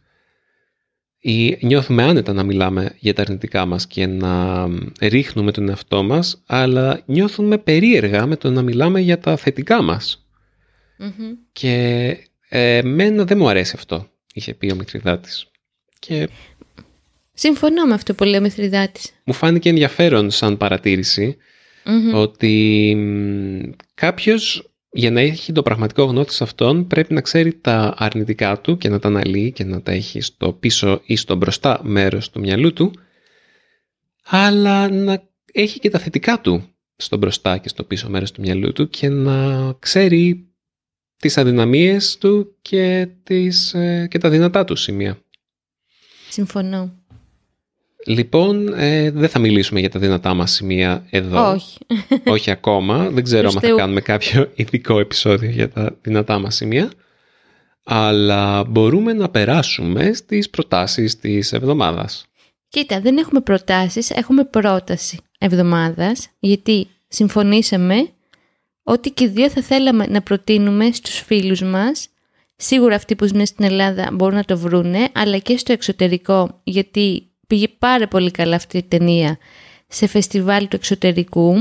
ή 1.21 1.59
νιώθουμε 1.61 2.03
άνετα 2.03 2.33
να 2.33 2.43
μιλάμε 2.43 2.95
για 2.99 3.15
τα 3.15 3.23
αρνητικά 3.23 3.67
μας 3.67 3.87
και 3.87 4.07
να 4.07 4.67
ρίχνουμε 5.01 5.53
τον 5.53 5.69
εαυτό 5.69 6.03
μας, 6.03 6.43
αλλά 6.47 7.03
νιώθουμε 7.07 7.59
περίεργα 7.59 8.27
με 8.27 8.37
το 8.37 8.51
να 8.51 8.63
μιλάμε 8.63 9.01
για 9.01 9.19
τα 9.19 9.37
θετικά 9.37 9.83
μας. 9.83 10.27
Και 11.53 12.17
ε, 12.49 12.83
μένα 12.83 13.25
δεν 13.25 13.39
μου 13.39 13.49
αρέσει 13.49 13.73
αυτό, 13.77 14.11
είχε 14.33 14.55
πει 14.55 14.73
ο 14.73 14.75
Μητριδάτης. 14.75 15.47
Και... 15.99 16.29
Συμφωνώ 17.33 17.85
με 17.87 17.95
αυτό 17.95 18.15
που 18.15 18.25
λέει 18.25 18.39
ο 18.39 18.43
Μηθριδάτης. 18.43 19.13
Μου 19.25 19.33
φάνηκε 19.33 19.69
ενδιαφέρον 19.69 20.31
σαν 20.31 20.57
παρατηρηση 21.85 22.15
ότι 22.15 22.97
κάποιος 23.95 24.71
για 24.93 25.11
να 25.11 25.21
έχει 25.21 25.53
το 25.53 25.63
πραγματικό 25.63 26.05
γνώτη 26.05 26.33
σε 26.33 26.45
αυτόν 26.45 26.87
πρέπει 26.87 27.15
να 27.15 27.21
ξέρει 27.21 27.53
τα 27.55 27.95
αρνητικά 27.97 28.61
του 28.61 28.77
και 28.77 28.89
να 28.89 28.99
τα 28.99 29.09
αναλύει 29.09 29.53
και 29.53 29.65
να 29.65 29.83
τα 29.83 29.93
έχει 29.93 30.21
στο 30.21 30.53
πίσω 30.53 31.01
ή 31.05 31.17
στο 31.17 31.37
μπροστά 31.37 31.81
μέρος 31.83 32.31
του 32.31 32.41
μυαλού 32.41 32.73
του 32.73 32.93
αλλά 34.25 34.89
να 34.89 35.23
έχει 35.53 35.79
και 35.79 35.91
τα 35.91 35.99
θετικά 35.99 36.41
του 36.41 36.65
στο 36.97 37.17
μπροστά 37.17 37.59
και 37.59 37.69
στο 37.69 37.85
πίσω 37.85 38.09
μέρος 38.11 38.33
του 38.33 38.41
μυαλού 38.41 38.73
του 38.73 38.89
και 38.89 39.09
να 39.09 39.73
ξέρει 39.73 40.51
τις 41.17 41.39
αδυναμίες 41.39 42.19
του 42.19 42.57
και, 42.63 43.09
τις, 43.23 43.75
ε, 43.75 44.07
και 44.11 44.19
τα 44.19 44.31
δυνατά 44.31 44.65
του 44.65 44.77
σημεία. 44.77 45.19
Συμφωνώ. 46.31 47.00
Λοιπόν, 48.07 48.75
ε, 48.77 49.11
δεν 49.11 49.29
θα 49.29 49.39
μιλήσουμε 49.39 49.81
για 49.81 49.91
τα 49.91 49.99
δυνατά 49.99 50.35
μας 50.35 50.53
σημεία 50.53 51.07
εδώ. 51.11 51.51
Όχι. 51.53 51.79
Όχι 52.35 52.51
ακόμα. 52.51 53.11
Δεν 53.11 53.25
ξέρω 53.25 53.49
αν 53.49 53.61
θα 53.61 53.71
κάνουμε 53.77 54.01
κάποιο 54.01 54.51
ειδικό 54.55 54.99
επεισόδιο 54.99 55.51
για 55.51 55.69
τα 55.69 55.97
δυνατά 56.03 56.39
μας 56.39 56.55
σημεία. 56.55 56.91
Αλλά 57.85 58.65
μπορούμε 58.65 59.13
να 59.13 59.29
περάσουμε 59.29 60.13
στις 60.13 60.51
προτάσεις 60.51 61.19
της 61.19 61.53
εβδομάδας. 61.53 62.25
Κοίτα, 62.69 63.01
δεν 63.01 63.17
έχουμε 63.17 63.41
προτάσεις, 63.41 64.11
έχουμε 64.11 64.45
πρόταση 64.45 65.19
εβδομάδας, 65.39 66.29
γιατί 66.39 66.87
συμφωνήσαμε 67.09 68.09
ότι 68.83 69.11
και 69.11 69.29
δύο 69.29 69.51
θα 69.51 69.63
θέλαμε 69.63 70.07
να 70.07 70.23
προτείνουμε 70.23 70.91
στους 70.93 71.19
φίλους 71.19 71.63
μας 71.63 72.09
Σίγουρα 72.63 72.95
αυτοί 72.95 73.17
που 73.17 73.27
ζουν 73.27 73.47
στην 73.47 73.65
Ελλάδα 73.65 74.11
μπορούν 74.13 74.35
να 74.35 74.45
το 74.45 74.59
βρούνε, 74.59 75.09
αλλά 75.13 75.39
και 75.39 75.57
στο 75.57 75.73
εξωτερικό, 75.73 76.61
γιατί 76.65 77.30
πήγε 77.51 77.69
πάρα 77.69 78.09
πολύ 78.09 78.31
καλά 78.31 78.57
αυτή 78.57 78.79
η 78.79 78.83
ταινία 78.83 79.39
σε 79.87 80.07
φεστιβάλ 80.07 80.69
του 80.69 80.77
εξωτερικού, 80.77 81.55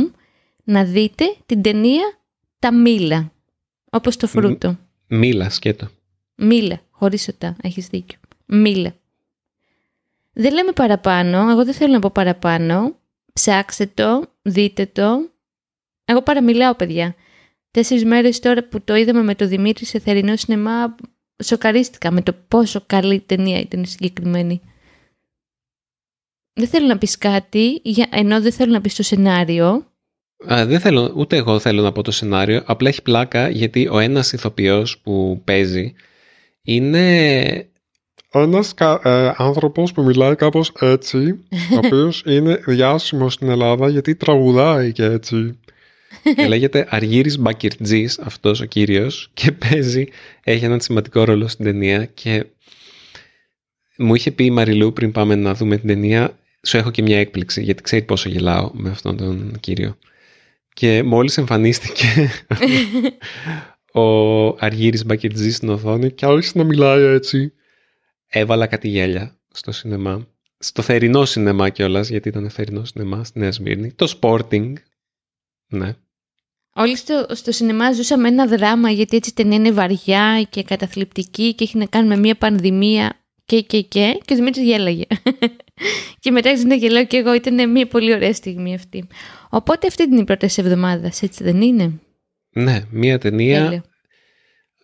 να 0.64 0.84
δείτε 0.84 1.36
την 1.46 1.62
ταινία 1.62 2.20
«Τα 2.60 2.74
Μήλα», 2.74 3.32
όπως 3.92 4.18
το 4.18 4.28
φρούτο. 4.28 4.78
Μήλα, 5.08 5.50
σκέτο. 5.50 5.90
Μήλα, 6.36 6.82
χωρίς 6.90 7.28
οτά, 7.28 7.56
έχεις 7.62 7.88
δίκιο. 7.88 8.20
Μήλα. 8.46 8.96
Δεν 10.34 10.54
λέμε 10.54 10.72
παραπάνω, 10.72 11.50
εγώ 11.50 11.66
δεν 11.66 11.74
θέλω 11.74 11.94
να 11.94 12.00
πω 12.00 12.10
παραπάνω. 12.14 12.96
Ψάξτε 13.34 13.92
το, 13.94 14.24
δείτε 14.42 14.86
το. 14.86 15.30
Εγώ 16.06 16.22
παραμιλάω, 16.22 16.76
παιδιά. 16.76 17.16
Τέσσερις 17.72 18.06
μέρες 18.06 18.40
τώρα 18.40 18.64
που 18.64 18.82
το 18.82 18.96
είδαμε 18.96 19.24
με 19.24 19.36
το 19.36 19.48
Δημήτρη 19.48 19.86
σε 19.86 20.00
θερινό 20.00 20.36
σινεμά, 20.36 20.96
σοκαρίστηκα 21.44 22.12
με 22.12 22.22
το 22.22 22.34
πόσο 22.48 22.84
καλή 22.88 23.20
ταινία 23.20 23.60
ήταν 23.60 23.86
συγκεκριμένη. 23.86 24.62
Δεν 26.54 26.68
θέλω 26.68 26.88
να 26.88 26.98
πεις 26.98 27.18
κάτι, 27.18 27.82
ενώ 28.10 28.42
δεν 28.42 28.52
θέλω 28.52 28.72
να 28.72 28.82
πεις 28.82 28.96
το 28.96 29.04
σενάριο. 29.04 29.88
Α, 30.54 30.66
δεν 30.66 30.80
θέλω, 30.80 31.14
ούτε 31.16 31.36
εγώ 31.36 31.60
θέλω 31.60 31.82
να 31.82 31.92
πω 31.92 32.02
το 32.02 32.12
σενάριο, 32.12 32.64
απλά 32.66 32.90
έχει 32.90 33.02
πλάκα 33.02 33.50
γιατί 33.50 33.88
ο 33.92 34.00
ένας 34.00 34.32
ηθοποιός 34.34 34.98
που 35.00 35.42
παίζει 35.44 35.94
είναι 36.62 37.70
ένας 38.32 38.74
ε, 39.04 39.32
άνθρωπος 39.36 39.92
που 39.92 40.04
μιλάει 40.04 40.36
κάπως 40.36 40.72
έτσι, 40.80 41.40
ο 41.52 41.78
οποίος 41.86 42.24
είναι 42.26 42.62
διάσημος 42.66 43.34
στην 43.34 43.50
Ελλάδα 43.50 43.90
γιατί 43.90 44.16
τραγουδάει 44.16 44.92
και 44.92 45.04
έτσι 45.04 45.60
και 46.36 46.48
λέγεται 46.54 46.88
Αργύρης 46.90 47.40
Μπακυρτζής 47.40 48.20
αυτός 48.20 48.62
ο 48.62 48.66
κύριος 48.66 49.30
και 49.34 49.52
παίζει, 49.52 50.08
έχει 50.44 50.66
έναν 50.66 50.82
σημαντικό 50.82 51.24
ρόλο 51.24 51.48
στην 51.48 51.66
ταινία 51.66 52.06
και 52.06 52.46
μου 54.00 54.16
είχε 54.16 54.32
πει 54.32 54.46
η 54.46 54.52
Μαριλού 54.52 54.94
πριν 54.94 55.12
πάμε 55.12 55.36
να 55.36 55.54
δούμε 55.54 55.78
την 55.78 55.88
ταινία 55.88 56.38
σου 56.64 56.78
έχω 56.78 56.92
και 56.92 57.02
μια 57.02 57.20
έκπληξη 57.20 57.64
γιατί 57.64 57.84
ξέρει 57.84 58.02
πόσο 58.02 58.30
γελάω 58.30 58.72
με 58.74 58.90
αυτόν 58.90 59.18
τον 59.18 59.58
κύριο 59.60 59.98
και 60.74 61.04
μόλις 61.04 61.38
εμφανίστηκε 61.38 62.06
ο 64.02 64.48
Αργύρης 64.48 65.06
Μπακυρτζής 65.06 65.56
στην 65.56 65.70
οθόνη 65.70 66.12
και 66.12 66.26
άρχισε 66.26 66.58
να 66.58 66.64
μιλάει 66.64 67.04
έτσι 67.04 67.54
έβαλα 68.28 68.68
κάτι 68.68 68.88
γέλια 68.88 69.38
στο 69.52 69.72
σινεμά 69.72 70.28
στο 70.60 70.82
θερινό 70.82 71.26
σινεμά 71.26 71.70
κιόλας, 71.70 72.10
γιατί 72.10 72.30
ήταν 72.30 72.50
θερινό 72.50 72.86
σινεμά 72.86 73.24
στη 73.24 73.40
Νέα 73.40 73.52
Σμύρνη. 73.52 73.92
Το 73.92 74.18
Sporting, 74.22 74.74
ναι. 75.68 75.96
Όλοι 76.74 76.96
στο, 76.96 77.26
στο 77.30 77.52
σινεμά 77.52 77.92
ζούσαμε 77.92 78.28
ένα 78.28 78.48
δράμα 78.48 78.90
γιατί 78.90 79.18
έτσι 79.18 79.30
η 79.30 79.34
ταινία 79.34 79.58
είναι 79.58 79.72
βαριά 79.72 80.48
και 80.50 80.64
καταθλιπτική 80.64 81.54
και 81.54 81.64
έχει 81.64 81.78
να 81.78 81.86
κάνει 81.86 82.08
με 82.08 82.18
μια 82.18 82.36
πανδημία 82.36 83.19
και 83.50 83.62
και 83.62 83.82
και 83.82 84.20
και 84.26 84.34
ο 84.34 84.36
Δημήτρης 84.36 84.64
γέλαγε. 84.64 85.04
και 86.22 86.32
μετά 86.32 86.50
άρχισε 86.50 86.68
να 86.68 86.76
γελάω 86.76 87.06
και 87.06 87.18
εγώ, 87.18 87.34
ήταν 87.34 87.72
μια 87.72 87.88
πολύ 87.88 88.14
ωραία 88.14 88.34
στιγμή 88.34 88.74
αυτή. 88.74 89.08
Οπότε 89.50 89.88
αυτή 89.88 90.04
είναι 90.04 90.20
η 90.20 90.24
πρώτη 90.24 90.50
εβδομάδα, 90.56 91.12
έτσι 91.22 91.44
δεν 91.44 91.62
είναι; 91.62 91.92
Ναι, 92.50 92.84
μια 92.92 93.18
ταινία 93.18 93.84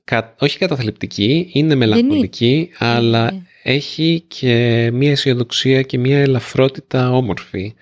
κα, 0.03 0.35
όχι 0.39 0.57
καταθλιπτική, 0.57 1.49
είναι 1.53 1.75
μελαγχολική, 1.75 2.69
αλλά 2.77 3.45
έχει 3.63 4.23
και 4.27 4.89
μια 4.93 5.11
αισιοδοξία 5.11 5.81
και 5.81 5.97
μια 5.97 6.19
ελαφρότητα 6.19 7.11
όμορφη. 7.11 7.73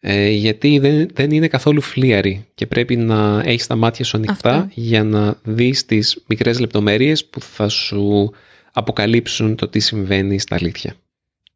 Ε, 0.00 0.28
γιατί 0.28 0.78
δεν, 0.78 1.08
δεν 1.12 1.30
είναι 1.30 1.48
καθόλου 1.48 1.80
φλίαρη 1.80 2.46
και 2.54 2.66
πρέπει 2.66 2.96
να 2.96 3.42
έχεις 3.44 3.66
τα 3.66 3.76
μάτια 3.76 4.04
σου 4.04 4.16
ανοιχτά 4.16 4.70
για 4.74 5.04
να 5.04 5.40
δεις 5.42 5.86
τις 5.86 6.24
μικρές 6.28 6.60
λεπτομέρειες 6.60 7.24
που 7.24 7.40
θα 7.40 7.68
σου 7.68 8.32
αποκαλύψουν 8.76 9.56
το 9.56 9.68
τι 9.68 9.78
συμβαίνει 9.80 10.38
στα 10.38 10.54
αλήθεια. 10.54 10.94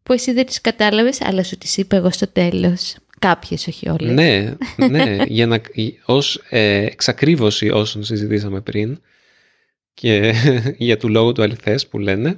Που 0.03 0.13
εσύ 0.13 0.33
δεν 0.33 0.47
τις 0.47 0.61
κατάλαβες, 0.61 1.21
αλλά 1.21 1.43
σου 1.43 1.59
τις 1.59 1.77
είπα 1.77 1.97
εγώ 1.97 2.11
στο 2.11 2.29
τέλος. 2.29 2.97
Κάποιες, 3.19 3.67
όχι 3.67 3.89
όλες. 3.89 4.15
Ναι, 4.15 4.55
ναι, 4.91 5.17
για 5.27 5.47
να, 5.47 5.61
ως 6.05 6.43
ε, 6.49 6.85
εξακρίβωση 6.85 7.69
όσων 7.69 8.05
συζητήσαμε 8.05 8.61
πριν 8.61 9.01
και 9.95 10.35
για 10.79 10.97
του 10.97 11.09
λόγου 11.09 11.33
του 11.33 11.43
αληθές 11.43 11.87
που 11.87 11.99
λένε, 11.99 12.37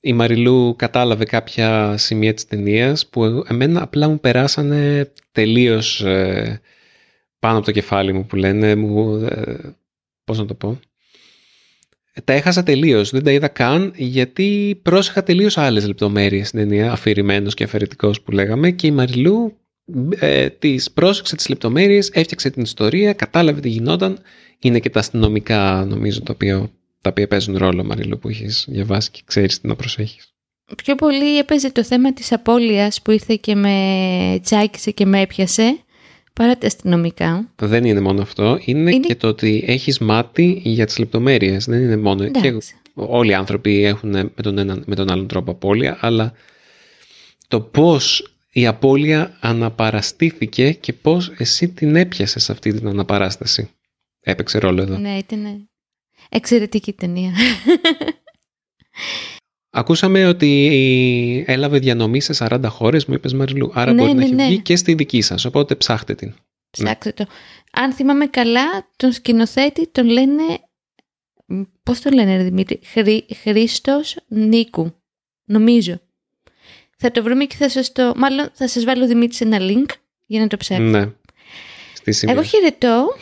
η 0.00 0.12
Μαριλού 0.12 0.74
κατάλαβε 0.76 1.24
κάποια 1.24 1.96
σημεία 1.96 2.34
της 2.34 2.46
ταινίας 2.46 3.06
που 3.06 3.44
εμένα 3.48 3.82
απλά 3.82 4.08
μου 4.08 4.20
περάσανε 4.20 5.12
τελείως 5.32 6.00
ε, 6.00 6.60
πάνω 7.38 7.56
από 7.56 7.66
το 7.66 7.72
κεφάλι 7.72 8.12
μου 8.12 8.26
που 8.26 8.36
λένε 8.36 8.74
μου, 8.74 9.14
ε, 9.16 9.76
πώς 10.24 10.38
να 10.38 10.44
το 10.44 10.54
πω 10.54 10.80
τα 12.24 12.32
έχασα 12.32 12.62
τελείως. 12.62 13.10
Δεν 13.10 13.24
τα 13.24 13.30
είδα 13.30 13.48
καν 13.48 13.92
γιατί 13.96 14.80
πρόσεχα 14.82 15.22
τελείως 15.22 15.58
άλλες 15.58 15.86
λεπτομέρειες 15.86 16.48
στην 16.48 16.60
ταινία, 16.60 16.92
αφηρημένος 16.92 17.54
και 17.54 17.64
αφαιρετικός 17.64 18.20
που 18.20 18.30
λέγαμε. 18.30 18.70
Και 18.70 18.86
η 18.86 18.90
Μαριλού 18.90 19.56
ε, 20.18 20.48
τη 20.48 20.76
πρόσεξε 20.94 21.36
τις 21.36 21.48
λεπτομέρειες, 21.48 22.10
έφτιαξε 22.12 22.50
την 22.50 22.62
ιστορία, 22.62 23.12
κατάλαβε 23.12 23.60
τι 23.60 23.68
γινόταν. 23.68 24.18
Είναι 24.58 24.78
και 24.78 24.90
τα 24.90 24.98
αστυνομικά, 24.98 25.86
νομίζω, 25.88 26.22
το 26.22 26.32
οποίο 26.32 26.70
τα 27.00 27.10
οποία 27.10 27.28
παίζουν 27.28 27.56
ρόλο, 27.56 27.84
Μαριλού, 27.84 28.18
που 28.18 28.28
έχεις 28.28 28.66
διαβάσει 28.68 29.10
και 29.10 29.22
ξέρεις 29.24 29.60
τι 29.60 29.66
να 29.66 29.76
προσέχεις. 29.76 30.34
Πιο 30.76 30.94
πολύ 30.94 31.38
έπαιζε 31.38 31.72
το 31.72 31.84
θέμα 31.84 32.12
της 32.12 32.32
απώλειας 32.32 33.02
που 33.02 33.10
ήρθε 33.10 33.34
και 33.40 33.54
με 33.54 33.76
τσάκισε 34.42 34.90
και 34.90 35.06
με 35.06 35.20
έπιασε 35.20 35.78
παρά 36.34 36.58
τα 36.58 36.66
αστυνομικά. 36.66 37.48
Δεν 37.56 37.84
είναι 37.84 38.00
μόνο 38.00 38.22
αυτό, 38.22 38.58
είναι, 38.64 38.98
και 38.98 39.14
το 39.14 39.28
ότι 39.28 39.64
έχεις 39.66 39.98
μάτι 39.98 40.60
για 40.64 40.86
τις 40.86 40.98
λεπτομέρειες. 40.98 41.64
Δεν 41.64 41.82
είναι 41.82 41.96
μόνο... 41.96 42.30
Και 42.30 42.58
όλοι 42.94 43.30
οι 43.30 43.34
άνθρωποι 43.34 43.84
έχουν 43.84 44.10
με 44.10 44.42
τον, 44.42 44.58
έναν, 44.58 44.82
με 44.86 44.94
τον 44.94 45.10
άλλον 45.10 45.26
τρόπο 45.26 45.50
απώλεια, 45.50 45.98
αλλά 46.00 46.32
το 47.48 47.60
πώς 47.60 48.34
η 48.52 48.66
απώλεια 48.66 49.36
αναπαραστήθηκε 49.40 50.72
και 50.72 50.92
πώς 50.92 51.32
εσύ 51.36 51.68
την 51.68 51.96
έπιασες 51.96 52.50
αυτή 52.50 52.72
την 52.72 52.88
αναπαράσταση. 52.88 53.70
Έπαιξε 54.20 54.58
ρόλο 54.58 54.82
εδώ. 54.82 54.98
Ναι, 54.98 55.16
ήταν 55.16 55.68
εξαιρετική 56.28 56.92
ταινία. 56.92 57.32
Ακούσαμε 59.76 60.26
ότι 60.26 61.44
έλαβε 61.46 61.78
διανομή 61.78 62.20
σε 62.20 62.46
40 62.48 62.60
χώρες, 62.64 63.04
μου 63.04 63.14
είπες 63.14 63.32
Μαριλού. 63.32 63.70
Άρα 63.74 63.92
Ναι, 63.92 64.02
μπορεί 64.02 64.12
να 64.12 64.18
ναι, 64.18 64.24
έχει 64.24 64.34
ναι. 64.34 64.46
βγει 64.46 64.60
και 64.60 64.76
στη 64.76 64.94
δική 64.94 65.20
σας, 65.20 65.44
οπότε 65.44 65.74
ψάχτε 65.74 66.14
την. 66.14 66.34
Ψάξτε 66.70 67.12
το. 67.12 67.26
Αν 67.72 67.92
θυμάμαι 67.92 68.26
καλά, 68.26 68.88
τον 68.96 69.12
σκηνοθέτη 69.12 69.88
τον 69.88 70.06
λένε. 70.06 70.42
Πώς 71.82 72.00
τον 72.00 72.12
λένε, 72.12 72.36
ρε 72.36 72.42
Δημήτρη, 72.42 72.80
Χρή, 72.84 73.26
Χρήστος 73.42 74.16
Νίκου. 74.28 74.94
Νομίζω. 75.44 76.00
Θα 76.98 77.10
το 77.10 77.22
βρούμε 77.22 77.44
και 77.44 77.56
θα 77.56 77.68
σας 77.68 77.92
το. 77.92 78.12
Μάλλον 78.16 78.50
θα 78.52 78.68
σας 78.68 78.84
βάλω 78.84 79.06
Δημήτρη 79.06 79.34
σε 79.34 79.44
ένα 79.44 79.58
link 79.60 79.90
για 80.26 80.40
να 80.40 80.46
το 80.46 80.56
ψάξετε. 80.56 80.98
Ναι. 80.98 81.12
Στη 81.94 82.12
σημεία. 82.12 82.34
Εγώ 82.34 82.44
χαιρετώ. 82.44 83.16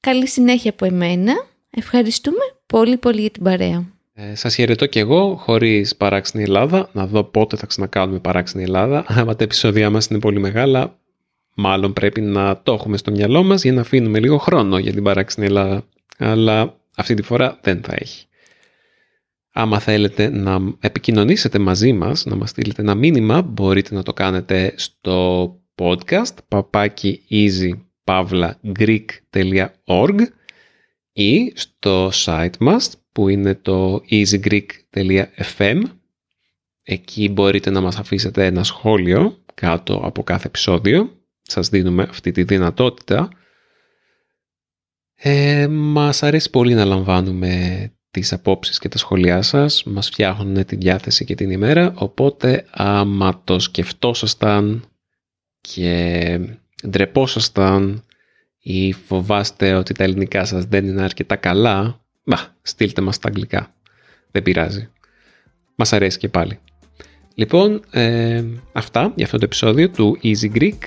Καλή 0.00 0.28
συνέχεια 0.28 0.70
από 0.70 0.84
εμένα. 0.84 1.32
Ευχαριστούμε 1.70 2.42
πολύ 2.66 2.96
πολύ 2.96 3.20
για 3.20 3.30
την 3.30 3.42
παρέα. 3.42 3.97
Ε, 4.20 4.34
σας 4.34 4.54
χαιρετώ 4.54 4.86
και 4.86 5.00
εγώ, 5.00 5.36
χωρίς 5.36 5.96
παράξενη 5.96 6.44
Ελλάδα, 6.44 6.88
να 6.92 7.06
δω 7.06 7.24
πότε 7.24 7.56
θα 7.56 7.66
ξανακάνουμε 7.66 8.18
παράξενη 8.18 8.64
Ελλάδα. 8.64 9.04
Άμα 9.18 9.36
τα 9.36 9.44
επεισόδια 9.44 9.90
μας 9.90 10.06
είναι 10.06 10.18
πολύ 10.18 10.38
μεγάλα, 10.38 10.98
μάλλον 11.54 11.92
πρέπει 11.92 12.20
να 12.20 12.62
το 12.62 12.72
έχουμε 12.72 12.96
στο 12.96 13.10
μυαλό 13.10 13.42
μας 13.42 13.62
για 13.62 13.72
να 13.72 13.80
αφήνουμε 13.80 14.18
λίγο 14.18 14.38
χρόνο 14.38 14.78
για 14.78 14.92
την 14.92 15.02
παράξενη 15.02 15.46
Ελλάδα. 15.46 15.84
Αλλά 16.18 16.80
αυτή 16.96 17.14
τη 17.14 17.22
φορά 17.22 17.58
δεν 17.62 17.82
θα 17.82 17.94
έχει. 17.98 18.26
Άμα 19.52 19.78
θέλετε 19.78 20.28
να 20.28 20.58
επικοινωνήσετε 20.80 21.58
μαζί 21.58 21.92
μας, 21.92 22.26
να 22.26 22.36
μας 22.36 22.50
στείλετε 22.50 22.82
ένα 22.82 22.94
μήνυμα, 22.94 23.42
μπορείτε 23.42 23.94
να 23.94 24.02
το 24.02 24.12
κάνετε 24.12 24.72
στο 24.76 25.48
podcast 25.74 26.34
παπάκι 26.48 27.22
easypavlagreek.org 27.30 30.20
ή 31.12 31.52
στο 31.54 32.10
site 32.24 32.56
μας 32.58 32.96
που 33.12 33.28
είναι 33.28 33.54
το 33.54 34.02
easygreek.fm 34.10 35.82
Εκεί 36.90 37.28
μπορείτε 37.28 37.70
να 37.70 37.80
μας 37.80 37.96
αφήσετε 37.98 38.46
ένα 38.46 38.64
σχόλιο 38.64 39.44
κάτω 39.54 40.00
από 40.04 40.22
κάθε 40.22 40.46
επεισόδιο. 40.46 41.22
Σας 41.42 41.68
δίνουμε 41.68 42.02
αυτή 42.02 42.30
τη 42.30 42.42
δυνατότητα. 42.42 43.28
Ε, 45.14 45.66
μας 45.68 46.22
αρέσει 46.22 46.50
πολύ 46.50 46.74
να 46.74 46.84
λαμβάνουμε 46.84 47.92
τις 48.10 48.32
απόψεις 48.32 48.78
και 48.78 48.88
τα 48.88 48.98
σχόλιά 48.98 49.42
σας. 49.42 49.84
Μας 49.84 50.06
φτιάχνουν 50.06 50.64
τη 50.64 50.76
διάθεση 50.76 51.24
και 51.24 51.34
την 51.34 51.50
ημέρα. 51.50 51.92
Οπότε 51.96 52.66
άμα 52.70 53.42
το 53.44 53.58
σκεφτόσασταν 53.58 54.84
και 55.60 56.40
ντρεπόσασταν 56.88 58.04
ή 58.58 58.92
φοβάστε 58.92 59.74
ότι 59.74 59.94
τα 59.94 60.04
ελληνικά 60.04 60.44
σας 60.44 60.64
δεν 60.64 60.86
είναι 60.86 61.02
αρκετά 61.02 61.36
καλά, 61.36 62.04
μπα, 62.28 62.36
στείλτε 62.62 63.00
μας 63.00 63.18
τα 63.18 63.28
αγγλικά. 63.28 63.74
Δεν 64.30 64.42
πειράζει. 64.42 64.88
Μας 65.74 65.92
αρέσει 65.92 66.18
και 66.18 66.28
πάλι. 66.28 66.58
Λοιπόν, 67.34 67.82
ε, 67.90 68.44
αυτά 68.72 69.12
για 69.14 69.24
αυτό 69.24 69.38
το 69.38 69.44
επεισόδιο 69.44 69.90
του 69.90 70.18
Easy 70.22 70.56
Greek. 70.56 70.78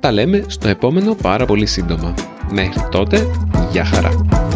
Τα 0.00 0.12
λέμε 0.12 0.44
στο 0.46 0.68
επόμενο 0.68 1.14
πάρα 1.14 1.46
πολύ 1.46 1.66
σύντομα. 1.66 2.14
Μέχρι 2.50 2.88
τότε, 2.90 3.30
γεια 3.70 3.84
χαρά. 3.84 4.53